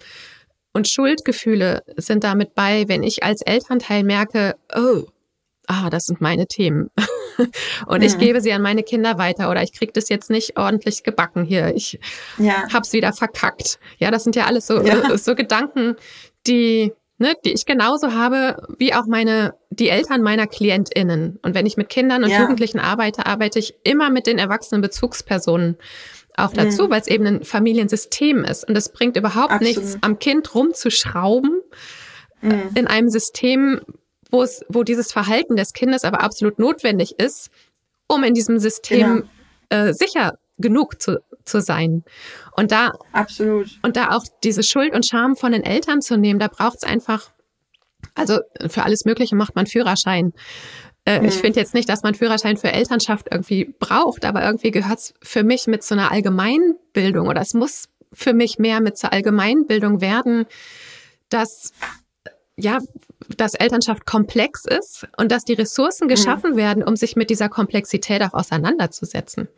[0.74, 5.04] und Schuldgefühle sind damit bei, wenn ich als Elternteil merke, oh,
[5.68, 6.90] ah, das sind meine Themen.
[7.88, 8.06] und mhm.
[8.06, 11.44] ich gebe sie an meine Kinder weiter oder ich kriege das jetzt nicht ordentlich gebacken
[11.44, 11.76] hier.
[11.76, 12.00] Ich
[12.38, 12.68] ja.
[12.74, 13.80] hab's wieder verkackt.
[14.00, 15.18] Ja, das sind ja alles so, ja.
[15.18, 15.96] so Gedanken,
[16.48, 21.40] die ne, die ich genauso habe wie auch meine die Eltern meiner KlientInnen.
[21.42, 22.42] Und wenn ich mit Kindern und ja.
[22.42, 25.78] Jugendlichen arbeite, arbeite ich immer mit den erwachsenen Bezugspersonen
[26.38, 26.90] auch dazu, mhm.
[26.90, 28.68] weil es eben ein Familiensystem ist.
[28.68, 29.78] Und es bringt überhaupt Absolut.
[29.78, 31.62] nichts, am Kind rumzuschrauben
[32.42, 32.70] mhm.
[32.76, 33.82] in einem System,
[34.32, 37.50] wo es, wo dieses Verhalten des Kindes aber absolut notwendig ist,
[38.08, 39.30] um in diesem System
[39.70, 39.88] genau.
[39.88, 42.04] äh, sicher genug zu, zu sein.
[42.56, 43.80] Und da, absolut.
[43.82, 46.84] Und da auch diese Schuld und Scham von den Eltern zu nehmen, da braucht es
[46.84, 47.32] einfach,
[48.14, 50.34] also für alles Mögliche macht man Führerschein.
[51.06, 51.28] Äh, mhm.
[51.28, 55.14] Ich finde jetzt nicht, dass man Führerschein für Elternschaft irgendwie braucht, aber irgendwie gehört es
[55.22, 60.02] für mich mit so einer Allgemeinbildung oder es muss für mich mehr mit zur Allgemeinbildung
[60.02, 60.46] werden,
[61.30, 61.74] dass
[62.58, 62.80] ja,
[63.36, 66.10] dass Elternschaft komplex ist und dass die Ressourcen mhm.
[66.10, 66.58] geschaffen mhm.
[66.58, 69.50] werden, um sich mit dieser Komplexität auch auseinanderzusetzen.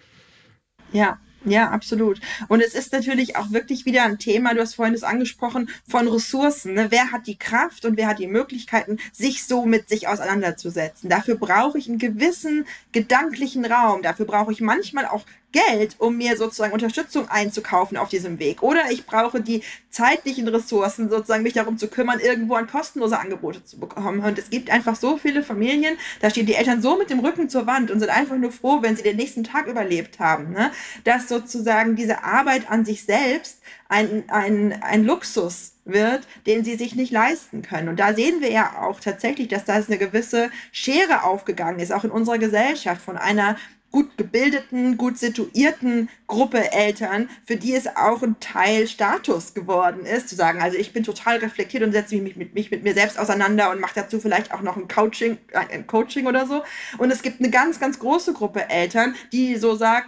[0.92, 2.20] Ja, ja, absolut.
[2.50, 6.08] Und es ist natürlich auch wirklich wieder ein Thema, du hast vorhin es angesprochen, von
[6.08, 6.74] Ressourcen.
[6.74, 6.88] Ne?
[6.90, 11.10] Wer hat die Kraft und wer hat die Möglichkeiten, sich so mit sich auseinanderzusetzen?
[11.10, 14.02] Dafür brauche ich einen gewissen gedanklichen Raum.
[14.02, 18.62] Dafür brauche ich manchmal auch Geld, um mir sozusagen Unterstützung einzukaufen auf diesem Weg.
[18.62, 23.64] Oder ich brauche die zeitlichen Ressourcen, sozusagen mich darum zu kümmern, irgendwo an kostenlose Angebote
[23.64, 24.20] zu bekommen.
[24.20, 27.50] Und es gibt einfach so viele Familien, da stehen die Eltern so mit dem Rücken
[27.50, 30.52] zur Wand und sind einfach nur froh, wenn sie den nächsten Tag überlebt haben.
[30.52, 30.72] Ne?
[31.06, 36.96] Dass sozusagen diese Arbeit an sich selbst ein, ein, ein Luxus wird, den sie sich
[36.96, 37.88] nicht leisten können.
[37.88, 42.04] Und da sehen wir ja auch tatsächlich, dass da eine gewisse Schere aufgegangen ist, auch
[42.04, 43.56] in unserer Gesellschaft von einer
[43.92, 50.30] gut gebildeten, gut situierten Gruppe Eltern, für die es auch ein Teil Status geworden ist,
[50.30, 53.18] zu sagen, also ich bin total reflektiert und setze mich mit, mich mit mir selbst
[53.18, 56.64] auseinander und mache dazu vielleicht auch noch ein Coaching, ein Coaching oder so.
[56.98, 60.08] Und es gibt eine ganz, ganz große Gruppe Eltern, die so sagt,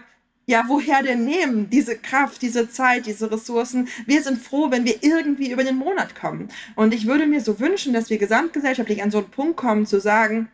[0.49, 3.87] ja, woher denn nehmen diese Kraft, diese Zeit, diese Ressourcen?
[4.07, 6.49] Wir sind froh, wenn wir irgendwie über den Monat kommen.
[6.75, 10.01] Und ich würde mir so wünschen, dass wir gesamtgesellschaftlich an so einen Punkt kommen, zu
[10.01, 10.49] sagen,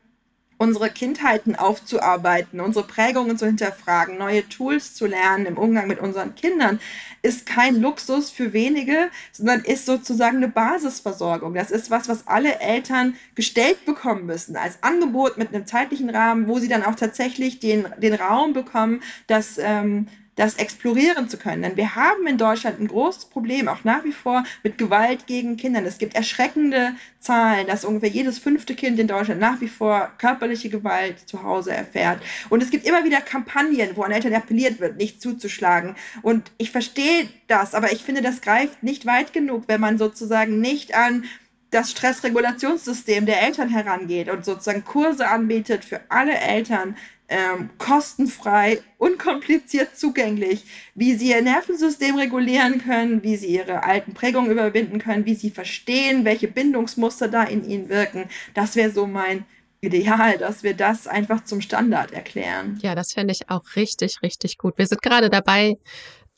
[0.58, 6.36] unsere Kindheiten aufzuarbeiten, unsere Prägungen zu hinterfragen, neue Tools zu lernen im Umgang mit unseren
[6.36, 6.80] Kindern,
[7.22, 11.53] ist kein Luxus für wenige, sondern ist sozusagen eine Basisversorgung.
[11.53, 16.47] Das ist was, was alle Eltern gestellt bekommen müssen, als Angebot mit einem zeitlichen Rahmen,
[16.47, 21.62] wo sie dann auch tatsächlich den, den Raum bekommen, dass ähm, das explorieren zu können.
[21.62, 25.58] Denn wir haben in Deutschland ein großes Problem, auch nach wie vor mit Gewalt gegen
[25.58, 25.84] Kinder.
[25.86, 30.70] Es gibt erschreckende Zahlen, dass ungefähr jedes fünfte Kind in Deutschland nach wie vor körperliche
[30.70, 32.22] Gewalt zu Hause erfährt.
[32.50, 35.96] Und es gibt immer wieder Kampagnen, wo an Eltern appelliert wird, nicht zuzuschlagen.
[36.22, 40.60] Und ich verstehe das, aber ich finde, das greift nicht weit genug, wenn man sozusagen
[40.60, 41.24] nicht an
[41.72, 46.96] das Stressregulationssystem der Eltern herangeht und sozusagen Kurse anbietet für alle Eltern,
[47.28, 50.64] ähm, kostenfrei, unkompliziert zugänglich,
[50.94, 55.50] wie sie ihr Nervensystem regulieren können, wie sie ihre alten Prägungen überwinden können, wie sie
[55.50, 58.30] verstehen, welche Bindungsmuster da in ihnen wirken.
[58.54, 59.46] Das wäre so mein
[59.82, 62.80] Ideal, dass wir das einfach zum Standard erklären.
[62.82, 64.78] Ja, das fände ich auch richtig, richtig gut.
[64.78, 65.76] Wir sind gerade dabei,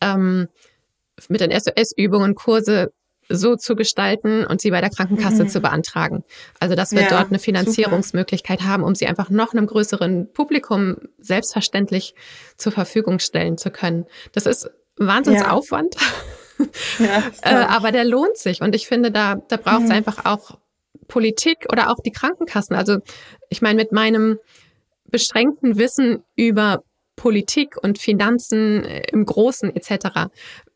[0.01, 0.47] ähm,
[1.29, 2.91] mit den SOS-Übungen Kurse
[3.29, 5.49] so zu gestalten und sie bei der Krankenkasse mhm.
[5.49, 6.23] zu beantragen.
[6.59, 8.71] Also dass wir ja, dort eine Finanzierungsmöglichkeit super.
[8.71, 12.15] haben, um sie einfach noch einem größeren Publikum selbstverständlich
[12.57, 14.05] zur Verfügung stellen zu können.
[14.31, 15.95] Das ist Wahnsinnsaufwand.
[16.99, 17.23] Ja.
[17.43, 18.61] äh, aber der lohnt sich.
[18.61, 19.95] Und ich finde, da, da braucht es mhm.
[19.95, 20.57] einfach auch
[21.07, 22.75] Politik oder auch die Krankenkassen.
[22.75, 22.97] Also
[23.49, 24.39] ich meine, mit meinem
[25.05, 26.83] beschränkten Wissen über
[27.15, 30.29] Politik und Finanzen im Großen etc.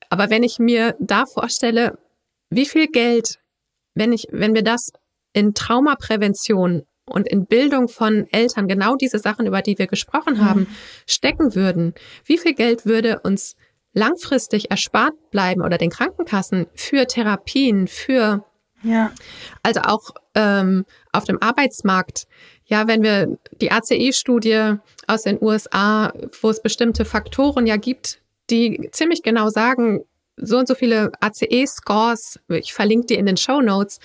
[0.09, 1.97] Aber wenn ich mir da vorstelle,
[2.51, 3.39] wie viel Geld,
[3.95, 4.91] wenn ich, wenn wir das
[5.33, 10.45] in Traumaprävention und in Bildung von Eltern genau diese Sachen, über die wir gesprochen mhm.
[10.45, 10.67] haben,
[11.07, 11.95] stecken würden,
[12.25, 13.55] wie viel Geld würde uns
[13.93, 18.45] langfristig erspart bleiben oder den Krankenkassen für Therapien, für
[18.83, 19.11] ja.
[19.63, 22.27] also auch ähm, auf dem Arbeitsmarkt.
[22.65, 24.75] Ja, wenn wir die ACE-Studie
[25.07, 30.03] aus den USA, wo es bestimmte Faktoren ja gibt, die ziemlich genau sagen,
[30.41, 33.99] so und so viele ACE-Scores, ich verlinke die in den Show Notes,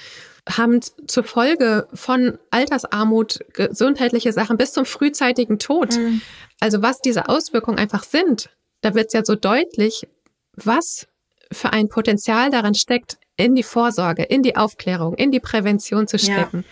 [0.49, 5.97] haben zur Folge von Altersarmut, gesundheitliche Sachen bis zum frühzeitigen Tod.
[5.97, 6.21] Mhm.
[6.61, 10.07] Also was diese Auswirkungen einfach sind, da wird es ja so deutlich,
[10.55, 11.09] was
[11.51, 16.19] für ein Potenzial darin steckt, in die Vorsorge, in die Aufklärung, in die Prävention zu
[16.19, 16.65] stecken.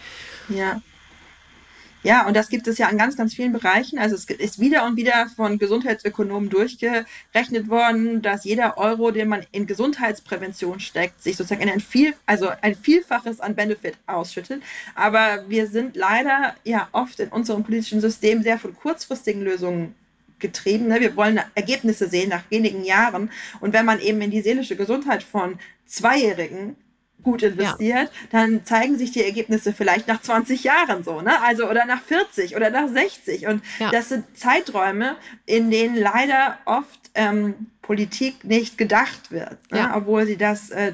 [0.49, 0.57] Ja.
[0.57, 0.83] ja.
[2.05, 3.99] Ja, und das gibt es ja an ganz, ganz vielen Bereichen.
[3.99, 9.47] Also es ist wieder und wieder von Gesundheitsökonomen durchgerechnet worden, dass jeder Euro, den man
[9.53, 14.63] in Gesundheitsprävention steckt, sich sozusagen in ein viel, also ein Vielfaches an Benefit ausschüttet.
[14.95, 19.95] Aber wir sind leider ja oft in unserem politischen System sehr von kurzfristigen Lösungen
[20.41, 20.89] getrieben.
[20.89, 21.01] Ne?
[21.01, 23.31] Wir wollen Ergebnisse sehen nach wenigen Jahren.
[23.61, 26.77] Und wenn man eben in die seelische Gesundheit von Zweijährigen
[27.25, 28.29] gut investiert, ja.
[28.31, 31.43] dann zeigen sich die Ergebnisse vielleicht nach 20 Jahren so, ne?
[31.43, 33.47] Also oder nach 40 oder nach 60.
[33.47, 33.91] Und ja.
[33.91, 35.17] das sind Zeiträume,
[35.47, 39.79] in denen leider oft ähm, Politik nicht gedacht wird, ne?
[39.79, 39.97] ja.
[39.97, 40.93] obwohl sie das äh,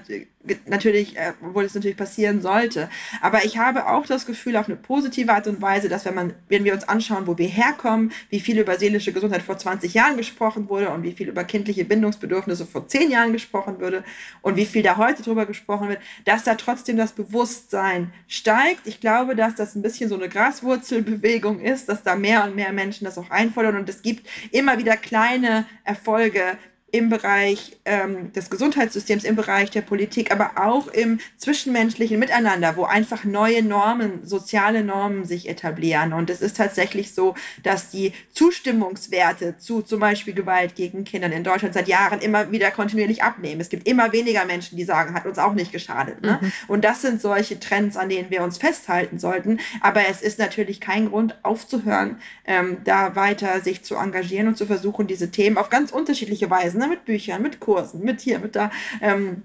[0.66, 2.88] natürlich, äh, obwohl es natürlich passieren sollte.
[3.20, 6.32] Aber ich habe auch das Gefühl, auf eine positive Art und Weise, dass wenn man,
[6.48, 10.16] wenn wir uns anschauen, wo wir herkommen, wie viel über seelische Gesundheit vor 20 Jahren
[10.16, 14.02] gesprochen wurde und wie viel über kindliche Bindungsbedürfnisse vor 10 Jahren gesprochen wurde
[14.40, 18.86] und wie viel da heute drüber gesprochen wird, dass da trotzdem das Bewusstsein steigt.
[18.86, 22.72] Ich glaube, dass das ein bisschen so eine Graswurzelbewegung ist, dass da mehr und mehr
[22.72, 26.56] Menschen das auch einfordern und es gibt immer wieder kleine Erfolge,
[26.92, 32.84] im Bereich ähm, des Gesundheitssystems, im Bereich der Politik, aber auch im zwischenmenschlichen Miteinander, wo
[32.84, 36.12] einfach neue Normen, soziale Normen sich etablieren.
[36.12, 41.44] Und es ist tatsächlich so, dass die Zustimmungswerte zu zum Beispiel Gewalt gegen Kinder in
[41.44, 43.60] Deutschland seit Jahren immer wieder kontinuierlich abnehmen.
[43.60, 46.22] Es gibt immer weniger Menschen, die sagen, hat uns auch nicht geschadet.
[46.22, 46.38] Ne?
[46.40, 46.52] Mhm.
[46.68, 49.60] Und das sind solche Trends, an denen wir uns festhalten sollten.
[49.80, 52.16] Aber es ist natürlich kein Grund aufzuhören,
[52.46, 56.79] ähm, da weiter sich zu engagieren und zu versuchen, diese Themen auf ganz unterschiedliche Weisen
[56.80, 58.70] ne, mit Büchern, mit Kursen, mit hier, mit da,
[59.00, 59.42] ähm,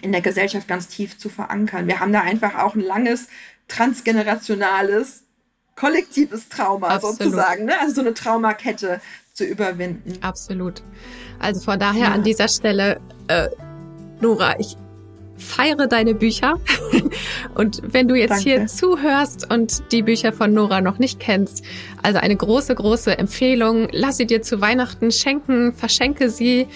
[0.00, 1.86] in der Gesellschaft ganz tief zu verankern.
[1.86, 3.28] Wir haben da einfach auch ein langes,
[3.68, 5.22] transgenerationales,
[5.76, 7.18] kollektives Trauma Absolut.
[7.18, 7.78] sozusagen, ne?
[7.80, 9.00] also so eine Traumakette
[9.32, 10.18] zu überwinden.
[10.22, 10.82] Absolut.
[11.40, 12.12] Also von daher ja.
[12.12, 13.48] an dieser Stelle, äh,
[14.20, 14.76] Nora, ich
[15.36, 16.58] feiere deine Bücher.
[17.54, 18.44] und wenn du jetzt Danke.
[18.44, 21.64] hier zuhörst und die Bücher von Nora noch nicht kennst,
[22.02, 26.68] also eine große, große Empfehlung, lass sie dir zu Weihnachten schenken, verschenke sie.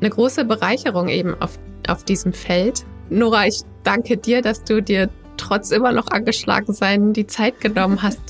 [0.00, 2.84] Eine große Bereicherung eben auf, auf diesem Feld.
[3.08, 8.02] Nora, ich danke dir, dass du dir trotz immer noch angeschlagen sein die Zeit genommen
[8.02, 8.20] hast,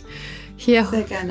[0.56, 0.86] hier,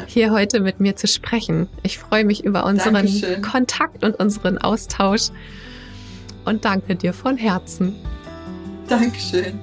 [0.07, 1.69] hier heute mit mir zu sprechen.
[1.83, 3.41] Ich freue mich über unseren Dankeschön.
[3.41, 5.29] Kontakt und unseren Austausch
[6.43, 7.95] und danke dir von Herzen.
[8.91, 9.57] Dankeschön.